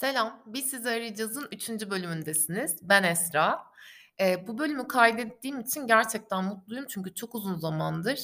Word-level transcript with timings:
Selam, 0.00 0.42
Biz 0.46 0.70
Sizi 0.70 0.88
Arayacağız'ın 0.88 1.48
üçüncü 1.52 1.90
bölümündesiniz. 1.90 2.76
Ben 2.82 3.02
Esra. 3.02 3.62
Eee, 4.20 4.44
bu 4.48 4.58
bölümü 4.58 4.88
kaydettiğim 4.88 5.60
için 5.60 5.86
gerçekten 5.86 6.44
mutluyum 6.44 6.84
çünkü 6.88 7.14
çok 7.14 7.34
uzun 7.34 7.54
zamandır, 7.54 8.18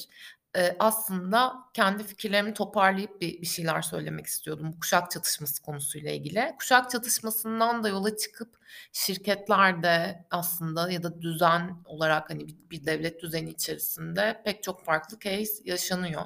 eee, 0.55 0.75
aslında 0.79 1.55
kendi 1.73 2.03
fikirlerimi 2.03 2.53
toparlayıp 2.53 3.21
bir 3.21 3.41
bir 3.41 3.45
şeyler 3.47 3.81
söylemek 3.81 4.25
istiyordum 4.25 4.73
bu 4.75 4.79
kuşak 4.79 5.11
çatışması 5.11 5.61
konusuyla 5.61 6.11
ilgili. 6.11 6.55
Kuşak 6.59 6.89
çatışmasından 6.89 7.83
da 7.83 7.89
yola 7.89 8.17
çıkıp 8.17 8.57
şirketlerde 8.93 10.25
aslında 10.31 10.91
ya 10.91 11.03
da 11.03 11.21
düzen 11.21 11.77
olarak, 11.85 12.29
hani, 12.29 12.47
bir 12.47 12.55
bir 12.71 12.85
devlet 12.85 13.21
düzeni 13.21 13.49
içerisinde 13.49 14.41
pek 14.45 14.63
çok 14.63 14.85
farklı 14.85 15.19
case 15.19 15.53
yaşanıyor. 15.65 16.21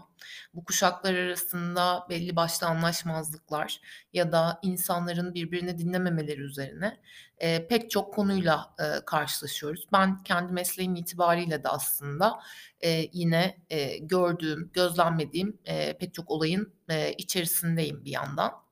Bu 0.53 0.65
kuşaklar 0.65 1.13
arasında 1.15 2.05
belli 2.09 2.35
başlı 2.35 2.67
anlaşmazlıklar 2.67 3.81
ya 4.13 4.31
da 4.31 4.59
insanların 4.63 5.33
birbirini 5.33 5.77
dinlememeleri 5.79 6.41
üzerine, 6.41 6.97
eee, 7.41 7.67
pek 7.67 7.91
çok 7.91 8.13
konuyla, 8.13 8.73
eee, 8.79 9.01
karşılaşıyoruz. 9.05 9.85
Ben 9.93 10.23
kendi 10.23 10.53
mesleğim 10.53 10.95
itibariyle 10.95 11.63
de 11.63 11.69
aslında, 11.69 12.39
eee, 12.83 13.09
yine, 13.13 13.57
eee, 13.69 13.97
gördüğüm, 13.97 14.69
gözlemlediğim, 14.73 15.57
eee, 15.67 15.97
pek 15.99 16.13
çok 16.13 16.31
olayın, 16.31 16.73
eee, 16.89 17.15
içerisindeyim 17.17 18.05
bir 18.05 18.11
yandan. 18.11 18.64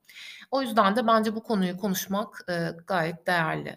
O 0.54 0.62
yüzden 0.62 0.96
de 0.96 1.06
bence 1.06 1.34
bu 1.36 1.42
konuyu 1.42 1.76
konuşmak, 1.76 2.44
eee, 2.48 2.76
gayet 2.86 3.26
değerli. 3.26 3.76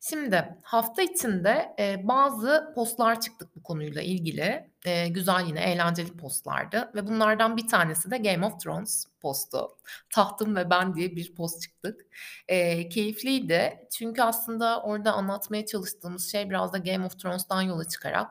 Şimdi 0.00 0.44
hafta 0.62 1.02
içinde, 1.02 1.74
eee, 1.78 2.00
bazı 2.04 2.72
postlar 2.74 3.20
çıktık 3.20 3.56
bu 3.56 3.62
konuyla 3.62 4.02
ilgili. 4.02 4.70
Eee, 4.86 5.08
güzel 5.08 5.46
yine 5.46 5.60
eğlenceli 5.60 6.16
postlardı 6.16 6.90
ve 6.94 7.06
bunlardan 7.06 7.56
bir 7.56 7.68
tanesi 7.68 8.10
de 8.10 8.18
Game 8.18 8.46
of 8.46 8.60
Thrones 8.60 9.06
postu. 9.20 9.68
Tahtım 10.14 10.56
ve 10.56 10.70
Ben 10.70 10.94
diye 10.94 11.16
bir 11.16 11.34
post 11.34 11.62
çıktık. 11.62 12.00
Eee, 12.48 12.88
keyifliydi 12.88 13.78
çünkü 13.92 14.22
aslında 14.22 14.82
orada 14.82 15.12
anlatmaya 15.12 15.66
çalıştığımız 15.66 16.32
şey 16.32 16.50
biraz 16.50 16.72
da 16.72 16.78
Game 16.78 17.04
of 17.06 17.18
Thrones'tan 17.18 17.62
yola 17.62 17.88
çıkarak, 17.88 18.30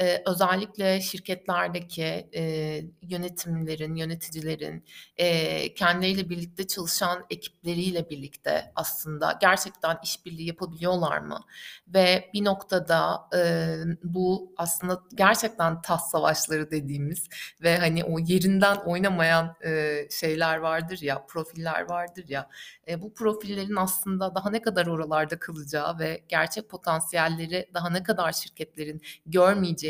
eee, 0.00 0.22
özellikle 0.26 1.00
şirketlerdeki, 1.00 2.28
eee, 2.32 2.84
yönetimlerin, 3.02 3.94
yöneticilerin, 3.94 4.84
eee, 5.18 5.74
kendileriyle 5.74 6.30
birlikte 6.30 6.66
çalışan 6.66 7.26
ekipleriyle 7.30 8.10
birlikte 8.10 8.72
aslında 8.76 9.38
gerçekten 9.40 9.98
işbirliği 10.04 10.46
yapabiliyorlar 10.46 11.18
mı? 11.18 11.40
Ve 11.88 12.30
bir 12.34 12.44
noktada, 12.44 13.20
eee, 13.34 13.76
bu 14.04 14.52
aslında 14.56 15.02
gerçekten 15.14 15.82
taht 15.82 16.02
savaşları 16.10 16.70
dediğimiz 16.70 17.28
ve 17.62 17.78
hani 17.78 18.04
o 18.04 18.18
yerinden 18.18 18.76
oynamayan, 18.76 19.56
eee, 19.64 20.08
şeyler 20.10 20.56
vardır 20.56 20.98
ya, 21.02 21.26
profiller 21.26 21.88
vardır 21.88 22.24
ya, 22.28 22.48
eee, 22.88 23.02
bu 23.02 23.14
profillerin 23.14 23.76
aslında 23.76 24.34
daha 24.34 24.50
ne 24.50 24.62
kadar 24.62 24.86
oralarda 24.86 25.38
kalacağı 25.38 25.98
ve 25.98 26.24
gerçek 26.28 26.68
potansiyelleri 26.70 27.70
daha 27.74 27.90
ne 27.90 28.02
kadar 28.02 28.32
şirketlerin 28.32 29.02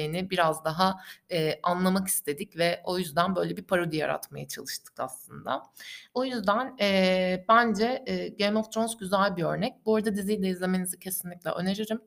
görmeyeceğini 0.00 0.30
biraz 0.30 0.64
daha, 0.64 0.96
eee, 1.30 1.60
anlamak 1.62 2.08
istedik 2.08 2.58
ve 2.58 2.80
o 2.84 2.98
yüzden 2.98 3.36
böyle 3.36 3.56
bir 3.56 3.62
parodi 3.62 3.96
yaratmaya 3.96 4.48
çalıştık 4.48 5.00
aslında. 5.00 5.62
O 6.14 6.24
yüzden, 6.24 6.76
eee, 6.80 7.44
bence, 7.48 8.04
eee, 8.06 8.28
Game 8.28 8.58
of 8.58 8.72
Thrones 8.72 8.96
güzel 8.96 9.36
bir 9.36 9.42
örnek. 9.44 9.72
Bu 9.86 9.96
arada 9.96 10.14
diziyi 10.16 10.42
de 10.42 10.48
izlemenizi 10.48 10.98
kesinlikle 10.98 11.50
öneririm. 11.50 12.00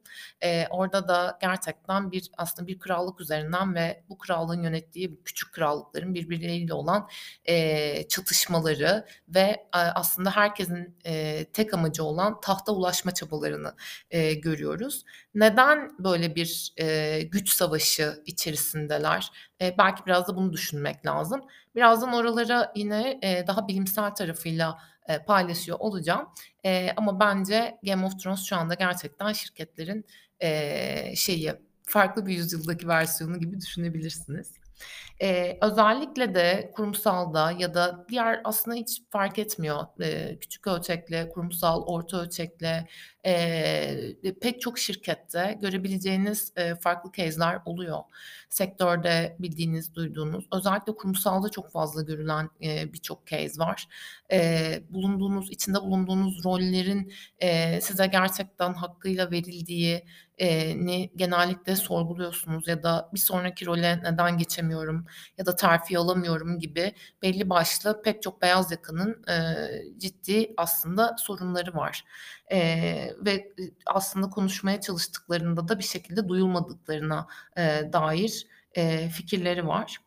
Eee, 0.43 0.67
orada 0.71 1.07
da 1.07 1.37
gerçekten 1.41 2.11
bir 2.11 2.29
aslında 2.37 2.67
bir 2.67 2.79
krallık 2.79 3.21
üzerinden 3.21 3.75
ve 3.75 4.03
bu 4.09 4.17
krallığın 4.17 4.61
yönettiği 4.63 5.19
küçük 5.25 5.53
krallıkların 5.53 6.13
birbirleriyle 6.13 6.73
olan, 6.73 7.09
eee, 7.47 8.05
çatışmaları 8.09 9.05
ve, 9.27 9.67
aaa, 9.71 9.91
aslında 9.95 10.31
herkesin, 10.31 10.97
eee, 11.05 11.45
tek 11.53 11.73
amacı 11.73 12.03
olan 12.03 12.41
tahta 12.41 12.71
ulaşma 12.71 13.11
çabalarını, 13.13 13.73
eee, 14.11 14.33
görüyoruz. 14.33 15.03
Neden 15.35 15.91
böyle 15.99 16.35
bir, 16.35 16.73
eee, 16.77 17.21
güç 17.23 17.49
savaşı 17.53 17.82
içerisindeler? 18.25 19.31
Eee, 19.61 19.75
belki 19.77 20.05
biraz 20.05 20.27
da 20.27 20.35
bunu 20.35 20.53
düşünmek 20.53 21.05
lazım. 21.05 21.41
Birazdan 21.75 22.13
oralara 22.13 22.71
yine, 22.75 23.19
eee, 23.23 23.47
daha 23.47 23.67
bilimsel 23.67 24.09
tarafıyla, 24.15 24.77
eee, 25.09 25.23
paylaşıyor 25.25 25.79
olacağım. 25.79 26.29
Eee, 26.63 26.93
ama 26.97 27.19
bence 27.19 27.77
Game 27.85 28.05
of 28.05 28.19
Thrones 28.19 28.43
şu 28.43 28.55
anda 28.55 28.73
gerçekten 28.73 29.33
şirketlerin, 29.33 30.05
eee, 30.41 31.13
şeyi, 31.17 31.53
farklı 31.83 32.25
bir 32.25 32.33
yüzyıldaki 32.35 32.87
versiyonu 32.87 33.39
gibi 33.39 33.59
düşünebilirsiniz. 33.61 34.62
Eee, 35.21 35.57
özellikle 35.61 36.35
de 36.35 36.71
kurumsalda 36.75 37.51
ya 37.51 37.73
da 37.73 38.05
diğer 38.09 38.41
aslında 38.43 38.77
hiç 38.77 39.01
fark 39.09 39.39
etmiyor. 39.39 39.83
Eee, 39.99 40.37
küçük 40.41 40.67
ölçekli, 40.67 41.29
kurumsal, 41.33 41.83
orta 41.83 42.21
ölçekli, 42.21 42.87
eee, 43.25 44.15
pek 44.41 44.61
çok 44.61 44.79
şirkette 44.79 45.57
görebileceğiniz, 45.61 46.53
eee, 46.57 46.75
farklı 46.75 47.11
case'ler 47.11 47.59
oluyor. 47.65 47.99
Sektörde 48.49 49.35
bildiğiniz, 49.39 49.95
duyduğunuz, 49.95 50.45
özellikle 50.53 50.95
kurumsalda 50.95 51.49
çok 51.49 51.71
fazla 51.71 52.01
görülen, 52.01 52.49
eee, 52.59 52.89
birçok 52.93 53.27
case 53.27 53.59
var. 53.59 53.87
Eee, 54.31 54.83
bulunduğunuz, 54.89 55.51
içinde 55.51 55.81
bulunduğunuz 55.81 56.45
rollerin, 56.45 57.13
eee, 57.41 57.79
size 57.81 58.07
gerçekten 58.07 58.73
hakkıyla 58.73 59.31
verildiği 59.31 60.03
ni 60.85 61.11
genellikle 61.15 61.75
sorguluyorsunuz 61.75 62.67
ya 62.67 62.83
da 62.83 63.09
bir 63.13 63.19
sonraki 63.19 63.65
role 63.65 63.99
neden 64.03 64.37
geçemiyorum 64.37 65.05
ya 65.37 65.45
da 65.45 65.55
terfi 65.55 65.97
alamıyorum 65.99 66.59
gibi 66.59 66.93
belli 67.21 67.49
başlı 67.49 68.01
pek 68.01 68.21
çok 68.23 68.41
beyaz 68.41 68.71
yakanın, 68.71 69.23
eee, 69.27 69.83
ciddi 69.97 70.53
aslında 70.57 71.15
sorunları 71.19 71.73
var. 71.75 72.03
Eee, 72.51 73.15
ve, 73.25 73.53
aslında 73.85 74.29
konuşmaya 74.29 74.81
çalıştıklarında 74.81 75.67
da 75.67 75.79
bir 75.79 75.83
şekilde 75.83 76.27
duyulmadıklarına, 76.29 77.27
eee, 77.57 77.89
dair, 77.93 78.47
eee, 78.77 79.09
fikirleri 79.09 79.67
var. 79.67 79.97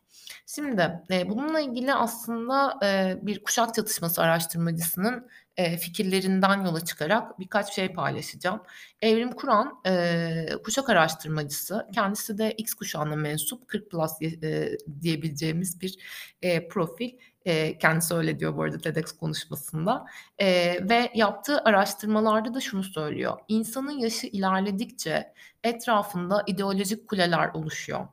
Şimdi, 0.45 1.01
eee, 1.09 1.29
bununla 1.29 1.59
ilgili 1.59 1.93
aslında, 1.93 2.79
eee, 2.83 3.19
bir 3.21 3.43
kuşak 3.43 3.73
çatışması 3.75 4.21
araştırmacısının, 4.23 5.27
eee, 5.57 5.77
fikirlerinden 5.77 6.65
yola 6.65 6.85
çıkarak 6.85 7.39
birkaç 7.39 7.73
şey 7.75 7.93
paylaşacağım. 7.93 8.61
Evrim 9.01 9.31
Kur'an, 9.31 9.81
eee, 9.85 10.49
kuşak 10.63 10.89
araştırmacısı. 10.89 11.87
Kendisi 11.93 12.37
de 12.37 12.51
X 12.51 12.73
kuşağına 12.73 13.15
mensup 13.15 13.67
40 13.67 13.91
plus 13.91 14.11
eee, 14.21 14.77
diyebileceğimiz 15.01 15.81
bir, 15.81 15.97
eee, 16.41 16.67
profil. 16.67 17.09
Eee, 17.45 17.77
kendisi 17.77 18.13
öyle 18.13 18.39
diyor 18.39 18.57
bu 18.57 18.63
arada 18.63 18.77
TEDx 18.77 19.11
konuşmasında. 19.11 20.05
Eee, 20.39 20.89
ve 20.89 21.11
yaptığı 21.15 21.59
araştırmalarda 21.63 22.53
da 22.53 22.59
şunu 22.61 22.83
söylüyor: 22.83 23.37
İnsanın 23.47 23.91
yaşı 23.91 24.27
ilerledikçe 24.27 25.33
etrafında 25.63 26.43
ideolojik 26.47 27.07
kuleler 27.07 27.49
oluşuyor. 27.53 28.07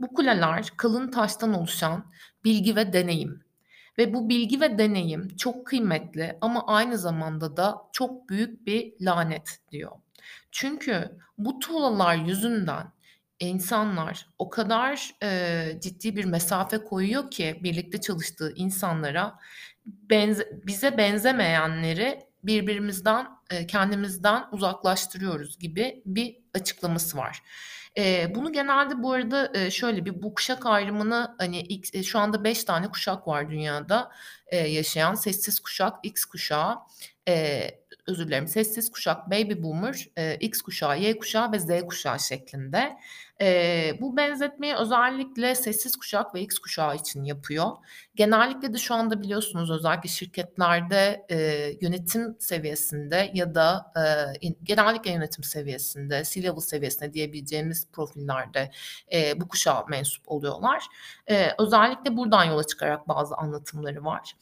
Bu 0.00 0.08
kuleler 0.14 0.66
kalın 0.76 1.10
taştan 1.10 1.54
oluşan 1.54 2.04
bilgi 2.44 2.76
ve 2.76 2.92
deneyim 2.92 3.40
ve 3.98 4.14
bu 4.14 4.28
bilgi 4.28 4.60
ve 4.60 4.78
deneyim 4.78 5.28
çok 5.36 5.66
kıymetli 5.66 6.38
ama 6.40 6.66
aynı 6.66 6.98
zamanda 6.98 7.56
da 7.56 7.78
çok 7.92 8.28
büyük 8.28 8.66
bir 8.66 8.92
lanet 9.00 9.58
diyor. 9.72 9.92
Çünkü 10.52 11.18
bu 11.38 11.58
tuğlalar 11.58 12.16
yüzünden 12.16 12.86
insanlar 13.40 14.28
o 14.38 14.50
kadar, 14.50 15.10
eee, 15.22 15.78
ciddi 15.82 16.16
bir 16.16 16.24
mesafe 16.24 16.78
koyuyor 16.78 17.30
ki 17.30 17.60
birlikte 17.62 18.00
çalıştığı 18.00 18.52
insanlara, 18.56 19.38
benze 19.86 20.48
bize 20.66 20.98
benzemeyenleri 20.98 22.18
birbirimizden, 22.44 23.26
eee, 23.52 23.66
kendimizden 23.66 24.44
uzaklaştırıyoruz 24.52 25.58
gibi 25.58 26.02
bir 26.06 26.36
açıklaması 26.54 27.18
var. 27.18 27.42
Eee, 27.96 28.32
bunu 28.34 28.52
genelde 28.52 29.02
bu 29.02 29.12
arada, 29.12 29.52
eee, 29.54 29.70
şöyle 29.70 30.04
bir 30.04 30.22
bu 30.22 30.34
kuşak 30.34 30.66
ayrımını, 30.66 31.34
hani, 31.38 31.60
X 31.60 31.90
eee, 31.94 32.02
şu 32.02 32.18
anda 32.18 32.44
5 32.44 32.64
tane 32.64 32.88
kuşak 32.90 33.28
var 33.28 33.50
dünyada, 33.50 34.10
eee, 34.52 34.58
yaşayan. 34.72 35.14
Sessiz 35.14 35.60
kuşak, 35.60 35.94
X 36.02 36.24
kuşağı, 36.24 36.76
eee, 37.28 37.80
özür 38.06 38.26
dilerim, 38.26 38.48
sessiz 38.48 38.90
kuşak, 38.90 39.30
baby 39.30 39.62
boomer, 39.62 40.08
eee, 40.16 40.36
X 40.40 40.62
kuşağı, 40.62 41.00
Y 41.00 41.18
kuşağı 41.18 41.52
ve 41.52 41.58
Z 41.58 41.68
kuşağı 41.88 42.20
şeklinde. 42.20 42.96
Eee, 43.40 43.98
bu 44.00 44.16
benzetmeyi 44.16 44.74
özellikle 44.74 45.54
sessiz 45.54 45.96
kuşak 45.96 46.34
ve 46.34 46.40
X 46.40 46.58
kuşağı 46.58 46.96
için 46.96 47.24
yapıyor. 47.24 47.66
Genellikle 48.14 48.72
de 48.74 48.78
şu 48.78 48.94
anda 48.94 49.22
biliyorsunuz 49.22 49.70
özellikle 49.70 50.08
şirketlerde, 50.08 51.26
eee, 51.30 51.78
yönetim 51.80 52.36
seviyesinde 52.40 53.30
ya 53.34 53.54
da, 53.54 53.92
in 54.40 54.58
genellikle 54.62 55.10
yönetim 55.12 55.44
seviyesinde, 55.44 56.22
C-level 56.30 56.60
seviyesinde 56.60 57.12
diyebileceğimiz 57.14 57.86
profillerde, 57.92 58.70
eee, 59.10 59.34
bu 59.36 59.48
kuşağa 59.48 59.84
mensup 59.88 60.24
oluyorlar. 60.32 60.84
Eee, 61.30 61.54
özellikle 61.58 62.16
buradan 62.16 62.44
yola 62.44 62.64
çıkarak 62.64 63.08
bazı 63.08 63.34
anlatımları 63.36 64.04
var. 64.04 64.32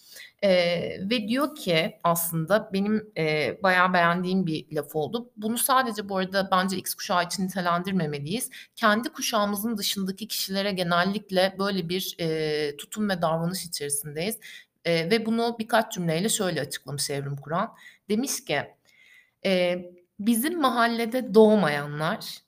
Eee, 0.43 0.99
ve 1.11 1.29
diyor 1.29 1.55
ki 1.57 1.99
aslında 2.05 2.71
benim, 2.73 3.13
eee, 3.17 3.61
bayağı 3.63 3.93
beğendiğim 3.93 4.47
bir 4.47 4.67
laf 4.77 4.97
oldu. 4.97 5.31
Bunu 5.37 5.59
sadece 5.59 6.09
bu 6.09 6.17
arada 6.17 6.49
bence 6.53 6.77
X 6.77 6.95
kuşağı 6.95 7.25
için 7.25 7.45
nitelendirmemeliyiz. 7.45 8.51
Kendi 8.77 8.88
kuşağımızın 9.13 9.77
dışındaki 9.79 10.29
kişilere 10.29 10.73
genellikle 10.73 11.57
böyle 11.59 11.89
bir, 11.89 12.17
eee, 12.19 12.77
tutum 12.77 13.09
ve 13.09 13.23
davranış 13.23 13.65
içerisindeyiz. 13.67 14.39
Eee, 14.87 15.11
ve 15.11 15.27
bunu 15.27 15.57
birkaç 15.59 15.93
cümleyle 15.95 16.29
şöyle 16.29 16.61
açıklamış 16.61 17.11
Evrim 17.11 17.37
Kur'an. 17.37 17.75
Demiş 18.09 18.45
ki, 18.45 18.61
eee, 19.45 19.93
"Bizim 20.21 20.61
mahallede 20.61 21.35
doğmayanlar, 21.35 22.39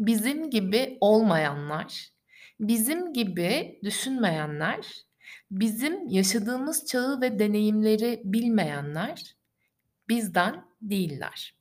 bizim 0.00 0.50
gibi 0.50 0.98
olmayanlar, 1.00 2.08
bizim 2.60 3.12
gibi 3.12 3.80
düşünmeyenler, 3.84 4.86
bizim 5.50 6.08
yaşadığımız 6.08 6.86
çağı 6.86 7.20
ve 7.20 7.38
deneyimleri 7.38 8.22
bilmeyenler 8.24 9.36
bizden 10.08 10.64
değiller." 10.82 11.53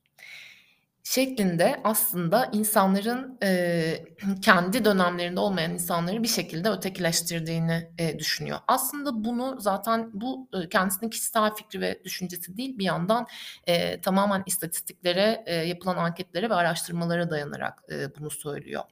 Şeklinde 1.04 1.82
aslında 1.84 2.50
insanların, 2.54 3.38
eee, 3.42 4.06
kendi 4.42 4.86
dönemlerinde 4.86 5.40
olmayan 5.40 5.72
insanları 5.72 6.24
bir 6.24 6.28
şekilde 6.28 6.70
ötekileştirdiğini, 6.70 7.90
eee, 8.00 8.20
düşünüyor. 8.20 8.60
Aslında 8.68 9.24
bunu 9.24 9.56
zaten 9.60 10.10
bu, 10.14 10.48
ııı, 10.56 10.70
kendisinin 10.70 11.10
kişisel 11.10 11.56
fikri 11.56 11.82
ve 11.82 12.02
düşüncesi 12.06 12.58
değil, 12.58 12.78
bir 12.78 12.84
yandan, 12.86 13.28
eee, 13.68 14.02
tamamen 14.02 14.44
istatistiklere, 14.46 15.44
eee, 15.48 15.54
yapılan 15.56 15.98
anketlere 15.98 16.50
ve 16.50 16.54
araştırmalara 16.56 17.30
dayanarak, 17.30 17.84
eee, 17.92 18.08
bunu 18.20 18.30
söylüyor. 18.32 18.84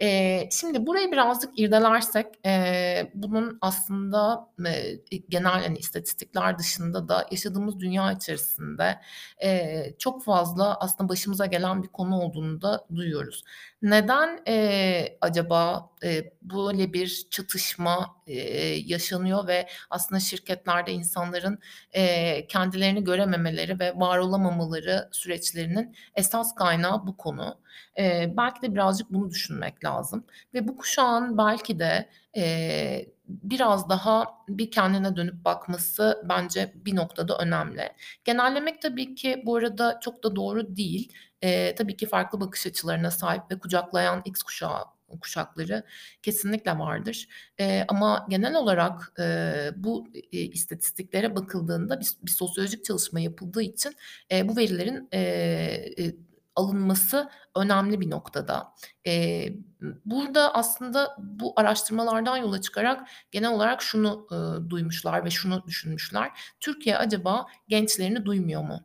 Eee, 0.00 0.48
şimdi 0.52 0.86
burayı 0.86 1.12
birazcık 1.12 1.58
irdelersek, 1.58 2.26
eee, 2.44 3.10
bunun 3.14 3.58
aslında, 3.60 4.48
eee, 4.66 5.00
genel, 5.28 5.52
hani, 5.62 5.78
istatistikler 5.78 6.58
dışında 6.58 7.08
da 7.08 7.26
yaşadığımız 7.30 7.80
dünya 7.80 8.12
içerisinde, 8.12 8.98
eee, 9.42 9.94
çok 9.98 10.24
fazla 10.24 10.74
aslında 10.80 11.08
başımıza 11.38 11.46
gelen 11.46 11.82
bir 11.82 11.88
konu 11.88 12.16
olduğunu 12.20 12.62
da 12.62 12.86
duyuyoruz. 12.94 13.42
Neden, 13.82 14.40
eee, 14.46 15.18
acaba, 15.20 15.90
eee, 16.02 16.32
böyle 16.42 16.92
bir 16.92 17.26
çatışma, 17.30 18.16
eee, 18.26 18.82
yaşanıyor 18.86 19.46
ve 19.46 19.66
aslında 19.90 20.20
şirketlerde 20.20 20.92
insanların, 20.92 21.58
eee, 21.94 22.46
kendilerini 22.48 23.04
görememeleri 23.04 23.80
ve 23.80 23.92
var 23.96 24.18
olamamaları 24.18 25.08
süreçlerinin 25.12 25.96
esas 26.14 26.54
kaynağı 26.54 27.06
bu 27.06 27.16
konu. 27.16 27.58
Eee, 27.98 28.34
belki 28.36 28.62
de 28.62 28.74
birazcık 28.74 29.12
bunu 29.12 29.30
düşünmek 29.30 29.84
lazım 29.84 30.24
ve 30.54 30.68
bu 30.68 30.76
kuşağın 30.76 31.38
belki 31.38 31.78
de, 31.78 32.08
eee, 32.34 33.10
biraz 33.28 33.88
daha 33.88 34.24
bir 34.48 34.70
kendine 34.70 35.16
dönüp 35.16 35.44
bakması 35.44 36.22
bence 36.28 36.72
bir 36.74 36.96
noktada 36.96 37.38
önemli. 37.38 37.82
Genellemek 38.24 38.82
tabii 38.82 39.14
ki 39.14 39.42
bu 39.46 39.56
arada 39.56 40.00
çok 40.02 40.24
da 40.24 40.36
doğru 40.36 40.76
değil. 40.76 41.12
Eee, 41.42 41.74
tabii 41.74 41.96
ki 41.96 42.06
farklı 42.06 42.40
bakış 42.40 42.66
açılarına 42.66 43.10
sahip 43.10 43.42
ve 43.50 43.58
kucaklayan 43.58 44.22
X 44.24 44.42
kuşağı 44.42 44.84
kuşakları 45.20 45.82
kesinlikle 46.22 46.78
vardır. 46.78 47.28
Eee, 47.58 47.84
ama 47.88 48.26
genel 48.30 48.54
olarak, 48.56 49.12
eee, 49.18 49.72
bu, 49.76 50.08
iii, 50.32 50.50
istatistiklere 50.52 51.36
bakıldığında 51.36 52.00
bir 52.00 52.08
bir 52.22 52.30
sosyolojik 52.30 52.84
çalışma 52.84 53.20
yapıldığı 53.20 53.62
için, 53.62 53.92
eee, 54.30 54.48
bu 54.48 54.56
verilerin, 54.56 55.08
eee, 55.12 55.94
eee, 55.96 56.16
alınması 56.58 57.30
önemli 57.56 58.00
bir 58.00 58.10
noktada. 58.10 58.74
Eee, 59.04 59.56
burada 60.04 60.54
aslında 60.54 61.16
bu 61.18 61.52
araştırmalardan 61.56 62.36
yola 62.36 62.60
çıkarak 62.60 63.08
genel 63.30 63.50
olarak 63.52 63.82
şunu, 63.82 64.26
ııı, 64.32 64.70
duymuşlar 64.70 65.24
ve 65.24 65.30
şunu 65.30 65.64
düşünmüşler. 65.66 66.30
Türkiye 66.60 66.96
acaba 66.98 67.46
gençlerini 67.68 68.24
duymuyor 68.26 68.62
mu? 68.62 68.80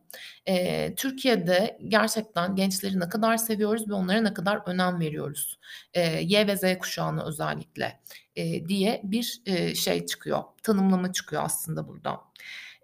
Eee, 0.48 0.96
Türkiye'de 0.96 1.78
gerçekten 1.88 2.56
gençleri 2.56 3.00
ne 3.00 3.10
kadar 3.10 3.38
seviyoruz 3.38 3.90
ve 3.90 3.94
onlara 3.94 4.22
ne 4.22 4.34
kadar 4.34 4.62
önem 4.66 5.00
veriyoruz? 5.00 5.60
Eee, 5.96 6.22
Y 6.24 6.48
ve 6.48 6.58
Z 6.58 6.64
kuşağına 6.80 7.26
özellikle, 7.26 8.00
eee, 8.36 8.68
diye 8.68 9.02
bir, 9.04 9.42
eee, 9.46 9.76
şey 9.76 10.06
çıkıyor, 10.06 10.44
tanımlama 10.64 11.12
çıkıyor 11.14 11.44
aslında 11.46 11.88
burada. 11.88 12.20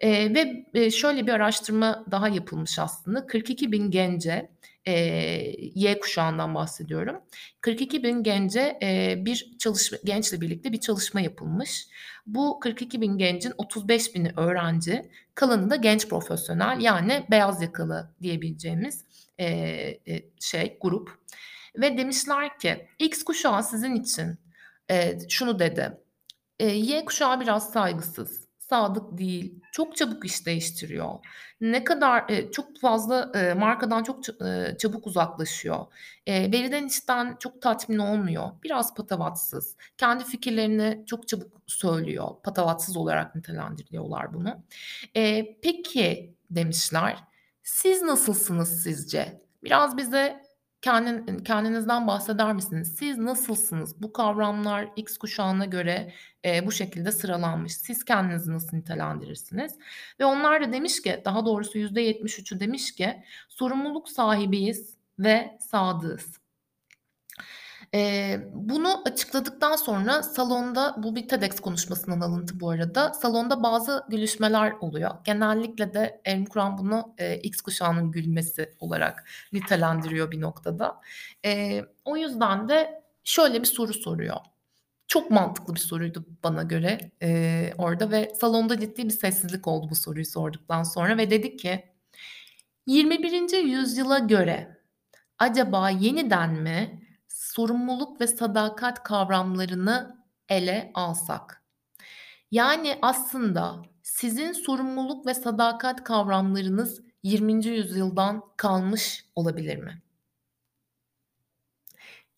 Eee, 0.04 0.34
ve, 0.76 0.92
şöyle 0.92 1.28
bir 1.28 1.34
araştırma 1.34 2.06
daha 2.12 2.30
yapılmış 2.30 2.80
aslında. 2.80 3.28
42.000 3.28 3.92
gence, 3.92 4.52
eee, 4.90 5.72
Y 5.76 6.00
kuşağından 6.00 6.56
bahsediyorum. 6.56 7.22
42.000 7.62 8.24
gence, 8.24 8.78
eee, 8.82 9.24
bir 9.26 9.58
çalışma 9.60 9.98
gençle 10.06 10.42
birlikte 10.42 10.72
bir 10.74 10.80
çalışma 10.80 11.22
yapılmış. 11.22 11.88
Bu 12.28 12.60
42.000 12.60 13.18
gencin 13.18 13.54
35.000'i 13.58 14.34
öğrenci, 14.38 15.12
kalanı 15.36 15.70
da 15.70 15.76
genç 15.76 16.08
profesyonel 16.10 16.82
yani 16.82 17.26
beyaz 17.32 17.62
yakalı 17.62 18.14
diyebileceğimiz, 18.22 19.06
eee, 19.40 20.02
eee, 20.06 20.30
şey, 20.42 20.78
grup 20.82 21.10
ve 21.78 21.98
demişler 21.98 22.60
ki 22.60 22.88
X 23.00 23.24
kuşağı 23.24 23.64
sizin 23.64 23.96
için, 23.96 24.38
eee, 24.90 25.20
şunu 25.30 25.60
dedi, 25.60 25.98
eee, 26.60 26.76
Y 26.78 27.06
kuşağı 27.06 27.42
biraz 27.42 27.72
saygısız, 27.74 28.49
sadık 28.70 29.18
değil, 29.18 29.62
çok 29.72 29.96
çabuk 29.98 30.26
iş 30.26 30.46
değiştiriyor. 30.46 31.10
Ne 31.62 31.84
kadar, 31.84 32.30
eee, 32.30 32.52
çok 32.52 32.80
fazla, 32.82 33.32
eee, 33.36 33.54
markadan 33.54 34.04
çok 34.04 34.20
eee, 34.42 34.76
çabuk 34.80 35.08
uzaklaşıyor. 35.08 35.86
Eee, 36.28 36.52
verilen 36.52 36.86
işten 36.88 37.36
çok 37.40 37.62
tatmin 37.62 37.98
olmuyor. 37.98 38.50
Biraz 38.64 38.94
patavatsız. 38.96 39.76
Kendi 39.98 40.24
fikirlerini 40.24 41.04
çok 41.06 41.28
çabuk 41.28 41.62
söylüyor. 41.68 42.28
Patavatsız 42.44 42.98
olarak 42.98 43.36
nitelendiriyorlar 43.36 44.34
bunu. 44.34 44.64
Eee, 45.16 45.60
"Peki," 45.64 46.36
demişler, 46.52 47.18
"siz 47.64 48.02
nasılsınız 48.02 48.84
sizce? 48.84 49.42
Biraz 49.64 49.98
bize 49.98 50.42
kendin 50.82 51.40
kendinizden 51.40 52.08
bahseder 52.08 52.54
misiniz? 52.54 52.96
Siz 53.00 53.18
nasılsınız? 53.18 54.02
Bu 54.02 54.14
kavramlar 54.14 54.90
X 54.96 55.18
kuşağına 55.18 55.66
göre, 55.66 56.14
eee, 56.44 56.64
bu 56.66 56.72
şekilde 56.72 57.12
sıralanmış. 57.12 57.74
Siz 57.76 58.06
kendinizi 58.06 58.52
nasıl 58.54 58.78
nitelendirirsiniz?" 58.78 59.78
Ve 60.20 60.26
onlar 60.26 60.62
da 60.68 60.74
demiş 60.74 61.02
ki, 61.02 61.22
daha 61.26 61.46
doğrusu 61.46 61.78
%73'ü 61.78 62.60
demiş 62.60 62.92
ki, 62.96 63.24
"Sorumluluk 63.50 64.10
sahibiyiz 64.10 64.98
ve 65.20 65.58
sadığız." 65.60 66.40
Eee, 67.94 68.50
bunu 68.54 69.02
açıkladıktan 69.06 69.76
sonra 69.76 70.24
salonda 70.24 70.96
bu 71.04 71.16
bir 71.16 71.28
TEDx 71.28 71.60
konuşmasından 71.60 72.22
alıntı 72.22 72.60
bu 72.60 72.70
arada. 72.70 73.14
Salonda 73.14 73.64
bazı 73.64 74.04
gülüşmeler 74.10 74.72
oluyor. 74.82 75.12
Genellikle 75.26 75.94
de 75.94 76.22
Evrim 76.26 76.46
Kur'an 76.46 76.78
bunu, 76.78 77.14
eee, 77.20 77.40
X 77.44 77.62
kuşağının 77.62 78.12
gülmesi 78.12 78.74
olarak 78.80 79.26
nitelendiriyor 79.54 80.32
bir 80.32 80.42
noktada. 80.42 81.02
Eee, 81.44 81.86
o 82.06 82.18
yüzden 82.18 82.70
de 82.70 83.04
şöyle 83.24 83.60
bir 83.62 83.66
soru 83.68 83.94
soruyor. 83.94 84.38
Çok 85.08 85.32
mantıklı 85.32 85.76
bir 85.76 85.80
soruydu 85.80 86.26
bana 86.44 86.64
göre, 86.64 87.12
eee, 87.22 87.74
orada 87.78 88.12
ve 88.12 88.34
salonda 88.42 88.80
ciddi 88.80 89.06
bir 89.06 89.10
sessizlik 89.10 89.68
oldu 89.68 89.88
bu 89.90 89.96
soruyu 89.96 90.26
sorduktan 90.26 90.84
sonra 90.84 91.18
ve 91.18 91.32
dedi 91.32 91.58
ki, 91.58 91.86
"21. 92.88 93.58
yüzyıla 93.58 94.20
göre 94.20 94.78
acaba 95.40 95.90
yeniden 95.90 96.54
mi 96.54 96.99
sorumluluk 97.30 98.22
ve 98.22 98.28
sadakat 98.28 99.04
kavramlarını 99.04 100.18
ele 100.50 100.92
alsak?" 100.94 101.64
Yani 102.52 103.00
aslında 103.02 103.82
sizin 104.04 104.52
sorumluluk 104.52 105.26
ve 105.26 105.34
sadakat 105.34 106.04
kavramlarınız 106.04 107.02
20. 107.24 107.66
yüzyıldan 107.66 108.44
kalmış 108.58 109.26
olabilir 109.36 109.78
mi? 109.78 110.02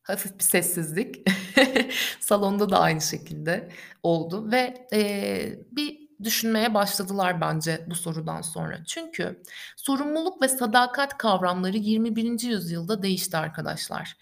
Hafif 0.03 0.39
bir 0.39 0.43
sessizlik. 0.43 1.29
Salonda 2.19 2.69
da 2.69 2.79
aynı 2.79 3.01
şekilde 3.01 3.69
oldu 4.03 4.51
ve, 4.51 4.88
eee, 4.91 5.60
bir 5.71 6.01
düşünmeye 6.24 6.74
başladılar 6.74 7.41
bence 7.41 7.86
bu 7.89 7.95
sorudan 7.95 8.41
sonra. 8.41 8.83
Çünkü 8.88 9.43
sorumluluk 9.77 10.41
ve 10.41 10.48
sadakat 10.48 11.17
kavramları 11.17 11.77
21. 11.77 12.48
yüzyılda 12.48 13.03
değişti 13.03 13.38
arkadaşlar. 13.38 14.17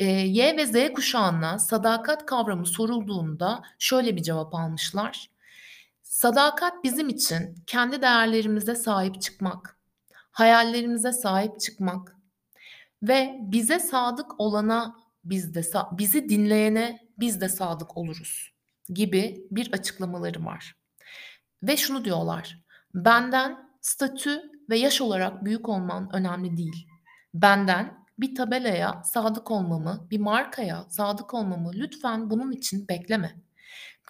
Eee, 0.00 0.26
Y 0.26 0.56
ve 0.56 0.66
Z 0.66 0.92
kuşağına 0.92 1.58
sadakat 1.58 2.26
kavramı 2.26 2.66
sorulduğunda 2.66 3.62
şöyle 3.78 4.16
bir 4.16 4.22
cevap 4.22 4.54
almışlar. 4.54 5.30
Sadakat 6.02 6.84
bizim 6.84 7.08
için 7.08 7.54
kendi 7.66 8.02
değerlerimize 8.02 8.74
sahip 8.74 9.22
çıkmak, 9.22 9.78
hayallerimize 10.30 11.12
sahip 11.12 11.60
çıkmak 11.60 12.16
ve 13.02 13.38
bize 13.40 13.78
sadık 13.78 14.40
olana 14.40 14.96
biz 15.24 15.54
de 15.54 15.62
bizi 15.92 16.28
dinleyene 16.28 16.98
biz 17.18 17.40
de 17.40 17.48
sadık 17.48 17.96
oluruz 17.96 18.52
gibi 18.88 19.46
bir 19.50 19.72
açıklamaları 19.72 20.44
var. 20.44 20.76
Ve 21.62 21.76
şunu 21.76 22.04
diyorlar, 22.04 22.58
benden 22.94 23.70
statü 23.80 24.42
ve 24.70 24.78
yaş 24.78 25.00
olarak 25.00 25.44
büyük 25.44 25.68
olman 25.68 26.10
önemli 26.12 26.56
değil. 26.56 26.86
Benden 27.34 27.99
bir 28.20 28.34
tabelaya 28.34 29.02
sadık 29.04 29.50
olmamı, 29.50 30.06
bir 30.10 30.20
markaya 30.20 30.84
sadık 30.88 31.34
olmamı 31.34 31.70
lütfen 31.74 32.30
bunun 32.30 32.52
için 32.52 32.88
bekleme. 32.88 33.36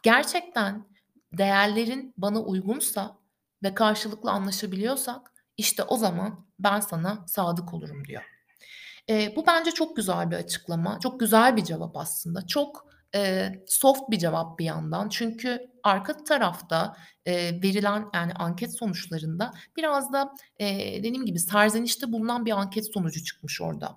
Gerçekten 0.02 0.85
değerlerin 1.33 2.14
bana 2.17 2.40
uygunsa 2.40 3.17
ve 3.62 3.75
karşılıklı 3.75 4.31
anlaşabiliyorsak, 4.31 5.33
işte 5.57 5.83
o 5.83 5.97
zaman 5.97 6.47
ben 6.59 6.81
sana 6.81 7.25
sadık 7.26 7.75
olurum 7.75 8.05
diyor. 8.05 8.23
Eee, 9.09 9.33
bu 9.37 9.47
bence 9.47 9.71
çok 9.71 9.97
güzel 9.97 10.31
bir 10.31 10.37
açıklama, 10.37 10.99
çok 11.00 11.21
güzel 11.21 11.57
bir 11.57 11.64
cevap 11.64 11.97
aslında. 11.97 12.47
Çok 12.47 12.87
eee, 13.14 13.64
soft 13.69 14.11
bir 14.11 14.19
cevap 14.19 14.59
bir 14.59 14.64
yandan. 14.64 15.09
Çünkü 15.09 15.71
arka 15.85 16.25
tarafta, 16.25 16.97
eee, 17.26 17.62
verilen, 17.62 18.05
yani, 18.14 18.33
anket 18.35 18.79
sonuçlarında 18.79 19.52
biraz 19.76 20.12
da, 20.12 20.33
eee, 20.61 20.99
dediğim 20.99 21.26
gibi 21.26 21.38
serzenişte 21.38 22.12
bulunan 22.12 22.47
bir 22.47 22.50
anket 22.52 22.95
sonucu 22.95 23.25
çıkmış 23.25 23.61
orada. 23.61 23.95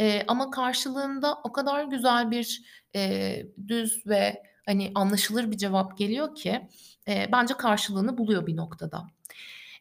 Eee, 0.00 0.24
ama 0.28 0.50
karşılığında 0.50 1.34
o 1.44 1.52
kadar 1.52 1.84
güzel 1.84 2.30
bir, 2.30 2.62
eee, 2.94 3.48
düz 3.68 4.06
ve, 4.06 4.42
hani, 4.66 4.92
anlaşılır 4.94 5.50
bir 5.50 5.56
cevap 5.58 5.98
geliyor 5.98 6.34
ki, 6.34 6.68
eee, 7.08 7.28
bence 7.32 7.54
karşılığını 7.54 8.18
buluyor 8.18 8.46
bir 8.46 8.56
noktada. 8.56 9.06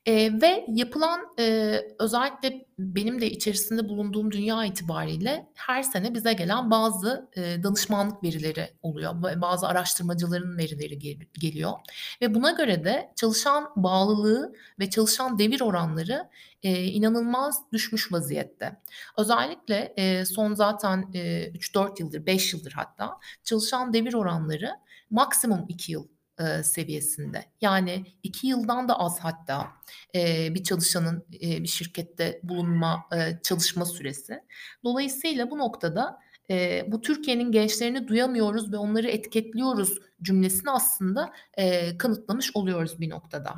Eee, 0.08 0.42
ve 0.42 0.66
yapılan, 0.68 1.22
eee, 1.40 1.96
özellikle 2.00 2.66
benim 2.80 3.22
de 3.22 3.32
içerisinde 3.32 3.90
bulunduğum 3.90 4.32
dünya 4.32 4.66
itibariyle 4.66 5.48
her 5.56 5.84
sene 5.84 6.14
bize 6.16 6.34
gelen 6.34 6.72
bazı, 6.72 7.30
eee, 7.38 7.64
danışmanlık 7.64 8.24
verileri 8.24 8.70
oluyor 8.82 9.14
bazı 9.42 9.68
araştırmacıların 9.68 10.58
verileri 10.58 11.00
gel 11.00 11.18
geliyor 11.40 11.74
ve 12.22 12.34
buna 12.36 12.52
göre 12.52 12.84
de 12.84 13.12
çalışan 13.16 13.70
bağlılığı 13.76 14.54
ve 14.80 14.90
çalışan 14.90 15.40
devir 15.40 15.62
oranları, 15.62 16.30
eee, 16.64 16.86
inanılmaz 16.86 17.62
düşmüş 17.74 18.12
vaziyette. 18.14 18.78
Özellikle, 19.18 19.94
eee, 19.98 20.26
son 20.26 20.54
zaten, 20.54 21.06
eee, 21.14 21.52
3-4 21.56 22.00
yıldır, 22.00 22.26
5 22.26 22.54
yıldır 22.54 22.72
hatta 22.72 23.18
çalışan 23.44 23.94
devir 23.94 24.14
oranları 24.14 24.72
maksimum 25.10 25.66
2 25.70 25.92
yıl, 25.92 26.08
eee, 26.40 26.64
seviyesinde. 26.64 27.46
Yani 27.62 28.06
2 28.24 28.48
yıldan 28.48 28.90
da 28.90 29.00
az 29.00 29.20
hatta, 29.20 29.68
eee, 30.14 30.52
bir 30.56 30.64
çalışanın, 30.64 31.26
eee, 31.32 31.64
bir 31.64 31.68
şirkette 31.68 32.40
bulunma, 32.44 33.04
eee, 33.14 33.40
çalışma 33.44 33.86
süresi. 33.86 34.40
Dolayısıyla 34.84 35.52
bu 35.52 35.58
noktada, 35.58 36.20
eee, 36.50 36.86
bu 36.92 37.02
Türkiye'nin 37.02 37.52
gençlerini 37.52 38.08
duyamıyoruz 38.08 38.72
ve 38.74 38.78
onları 38.78 39.08
etiketliyoruz 39.10 40.00
cümlesini 40.22 40.72
aslında, 40.72 41.34
eee, 41.58 41.98
kanıtlamış 41.98 42.52
oluyoruz 42.56 43.00
bir 43.00 43.10
noktada. 43.10 43.56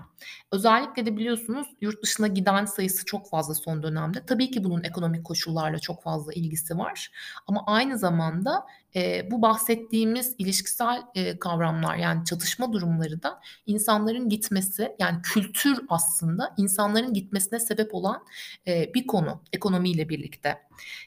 Özellikle 0.52 1.06
de 1.06 1.18
biliyorsunuz 1.18 1.68
yurt 1.82 2.04
dışına 2.04 2.28
giden 2.28 2.66
sayısı 2.66 3.06
çok 3.06 3.30
fazla 3.30 3.54
son 3.54 3.84
dönemde. 3.84 4.26
Tabii 4.28 4.52
ki 4.52 4.64
bunun 4.64 4.84
ekonomik 4.84 5.26
koşullarla 5.26 5.80
çok 5.80 6.04
fazla 6.04 6.34
ilgisi 6.34 6.78
var 6.78 7.12
ama 7.48 7.64
aynı 7.68 7.98
zamanda, 7.98 8.66
eee, 8.96 9.28
bu 9.32 9.42
bahsettiğimiz 9.42 10.36
ilişkisel, 10.38 11.02
eee, 11.16 11.40
kavramlar 11.40 11.96
yani 11.96 12.26
çatışma 12.26 12.74
durumları 12.74 13.24
da 13.24 13.40
insanların 13.66 14.30
gitmesi 14.30 14.96
yani 15.00 15.22
kültür 15.24 15.80
aslında 15.90 16.54
insanların 16.58 17.14
gitmesine 17.14 17.60
sebep 17.60 17.96
olan, 17.96 18.24
eee, 18.68 18.92
bir 18.96 19.08
konu 19.08 19.42
ekonomiyle 19.54 20.10
birlikte. 20.10 20.58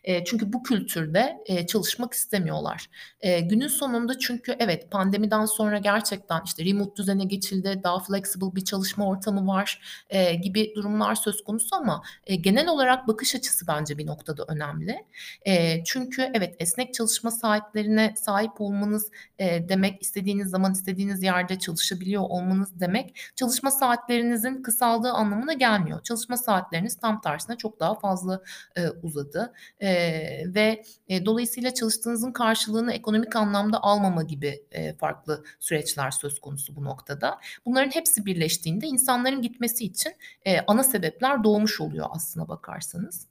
Eee, 0.05 0.25
çünkü 0.27 0.53
bu 0.53 0.62
kültürde, 0.62 1.37
eee, 1.49 1.67
çalışmak 1.67 2.12
istemiyorlar. 2.15 2.87
Eee, 3.23 3.41
günün 3.41 3.69
sonunda 3.69 4.19
çünkü 4.19 4.57
evet 4.59 4.91
pandemiden 4.91 5.47
sonra 5.47 5.79
gerçekten, 5.79 6.43
işte, 6.45 6.65
remote 6.65 6.97
düzene 6.97 7.25
geçildi, 7.25 7.81
daha 7.85 7.99
flexible 8.01 8.55
bir 8.57 8.65
çalışma 8.65 9.07
ortamı 9.09 9.47
var, 9.47 9.81
eee, 10.12 10.35
gibi 10.35 10.73
durumlar 10.77 11.15
söz 11.15 11.45
konusu 11.45 11.77
ama, 11.77 12.03
eee, 12.27 12.37
genel 12.37 12.69
olarak 12.69 13.09
bakış 13.09 13.35
açısı 13.35 13.67
bence 13.67 13.99
bir 13.99 14.07
noktada 14.07 14.45
önemli. 14.49 15.05
Eee, 15.47 15.83
çünkü 15.87 16.31
evet, 16.35 16.57
esnek 16.59 16.95
çalışma 16.95 17.31
saatlerine 17.73 18.14
sahip 18.17 18.61
olmanız, 18.61 19.11
eee, 19.38 19.69
demek 19.69 20.02
istediğiniz 20.02 20.50
zaman 20.50 20.73
istediğiniz 20.73 21.23
yerde 21.23 21.59
çalışabiliyor 21.59 22.23
olmanız 22.23 22.81
demek, 22.81 23.17
çalışma 23.37 23.71
saatlerinizin 23.71 24.62
kısaldığı 24.62 25.11
anlamına 25.12 25.52
gelmiyor. 25.52 26.02
Çalışma 26.02 26.37
saatleriniz 26.37 26.97
tam 26.97 27.21
tersine 27.21 27.57
çok 27.57 27.81
daha 27.81 27.95
fazla, 27.95 28.43
eee, 28.76 28.91
uzadı, 29.02 29.52
eee, 29.81 30.45
ve, 30.55 30.83
eee, 31.09 31.26
dolayısıyla 31.26 31.75
çalıştığınızın 31.75 32.33
karşılığını 32.33 32.93
ekonomik 32.93 33.37
anlamda 33.37 33.83
almama 33.83 34.23
gibi, 34.23 34.62
eee, 34.73 34.97
farklı 35.00 35.45
süreçler 35.61 36.11
söz 36.11 36.41
konusu 36.41 36.76
bu 36.76 36.85
noktada. 36.85 37.38
Bunların 37.67 37.91
hepsi 37.91 38.26
birleştiğinde 38.26 38.87
insanların 38.87 39.43
gitmesi 39.43 39.85
için, 39.85 40.12
eee, 40.47 40.64
ana 40.67 40.85
sebepler 40.85 41.45
doğmuş 41.45 41.81
oluyor 41.81 42.07
aslına 42.11 42.49
bakarsanız. 42.49 43.26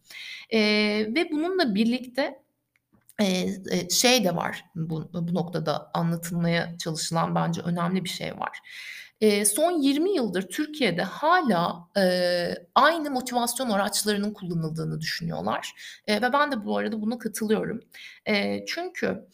Eee, 0.52 1.16
ve 1.16 1.32
bununla 1.32 1.76
birlikte, 1.76 2.42
şey 3.92 4.24
de 4.24 4.36
var 4.36 4.66
bu 4.76 5.10
bu 5.14 5.34
noktada 5.34 5.92
anlatılmaya 5.94 6.78
çalışılan 6.78 7.36
bence 7.36 7.62
önemli 7.62 8.04
bir 8.04 8.10
şey 8.10 8.32
var. 8.40 8.60
Son 9.46 9.82
20 9.82 10.16
yıldır 10.16 10.42
Türkiye'de 10.50 11.04
eee, 11.98 12.68
aynı 12.76 13.12
motivasyon 13.12 13.70
araçlarının 13.70 14.34
kullanıldığını 14.34 15.02
düşünüyorlar, 15.02 15.74
ve 16.08 16.34
ben 16.34 16.52
de 16.52 16.66
bu 16.66 16.78
arada 16.78 17.02
buna 17.02 17.18
katılıyorum. 17.18 17.80
Çünkü, 18.68 19.26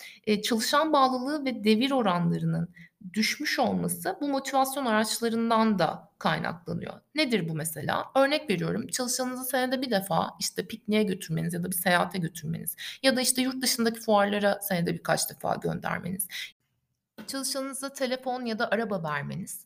çalışan 0.44 0.94
bağlılığı 0.94 1.46
ve 1.46 1.64
devir 1.64 1.92
oranlarının 1.92 2.70
düşmüş 3.14 3.60
olması 3.60 4.18
bu 4.22 4.28
motivasyon 4.28 4.86
araçlarından 4.86 5.80
da 5.80 6.12
kaynaklanıyor. 6.20 6.94
Nedir 7.16 7.50
bu 7.50 7.54
mesela? 7.56 8.06
Örnek 8.16 8.50
veriyorum, 8.50 8.88
çalışanınızı 8.88 9.46
senede 9.46 9.82
1 9.82 9.92
defa, 9.92 10.30
işte, 10.40 10.68
pikniğe 10.68 11.04
götürmeniz 11.04 11.54
ya 11.54 11.64
da 11.64 11.72
bir 11.72 11.76
seyahate 11.76 12.18
götürmeniz 12.18 12.76
ya 13.04 13.16
da, 13.16 13.22
işte, 13.22 13.42
yurt 13.42 13.62
dışındaki 13.62 14.00
fuarlara 14.00 14.60
senede 14.62 14.94
birkaç 14.94 15.30
defa 15.30 15.56
göndermeniz, 15.56 16.28
çalışanınıza 17.28 17.94
telefon 17.94 18.46
ya 18.46 18.60
da 18.60 18.70
araba 18.72 19.04
vermeniz, 19.04 19.66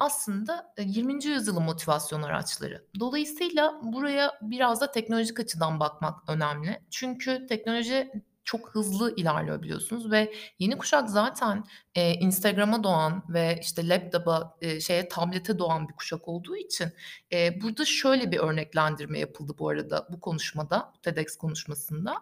aslında, 0.00 0.74
eee, 0.78 0.84
20'nci 0.88 1.28
yüzyılın 1.28 1.62
motivasyon 1.62 2.22
araçları. 2.22 2.84
Dolayısıyla 3.00 3.80
buraya 3.82 4.32
biraz 4.42 4.80
da 4.80 4.92
teknolojik 4.92 5.40
açıdan 5.40 5.80
bakmak 5.80 6.30
önemli. 6.30 6.80
Çünkü 6.90 7.46
teknoloji 7.48 8.12
çok 8.44 8.70
hızlı 8.74 9.16
ilerliyor 9.16 9.62
biliyorsunuz 9.62 10.10
ve 10.10 10.32
yeni 10.58 10.78
kuşak 10.78 11.10
zaten, 11.10 11.64
eee, 11.96 12.14
Instagram'a 12.20 12.84
doğan 12.84 13.24
ve, 13.28 13.58
işte, 13.62 13.88
laptopa, 13.88 14.56
eee, 14.62 14.80
şeye, 14.80 15.08
tablete 15.08 15.58
doğan 15.58 15.88
bir 15.88 15.94
kuşak 15.94 16.28
olduğu 16.28 16.56
için, 16.56 16.88
eee, 17.30 17.58
burada 17.62 17.84
şöyle 17.84 18.32
bir 18.32 18.38
örneklendirme 18.38 19.18
yapıldı 19.18 19.52
bu 19.58 19.68
arada 19.68 20.08
bu 20.12 20.20
konuşmada, 20.20 20.92
TEDx 21.02 21.36
konuşmasında. 21.36 22.14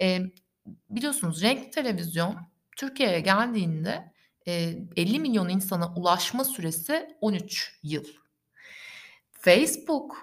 Eee, 0.00 0.32
biliyorsunuz 0.90 1.42
renkli 1.42 1.70
televizyon 1.70 2.36
Türkiye'ye 2.76 3.20
geldiğinde, 3.20 4.12
eee, 4.46 4.86
50.000.000 4.96 5.48
insana 5.48 5.94
ulaşma 5.96 6.44
süresi 6.44 7.08
13 7.20 7.78
yıl. 7.82 8.04
Facebook 9.32 10.16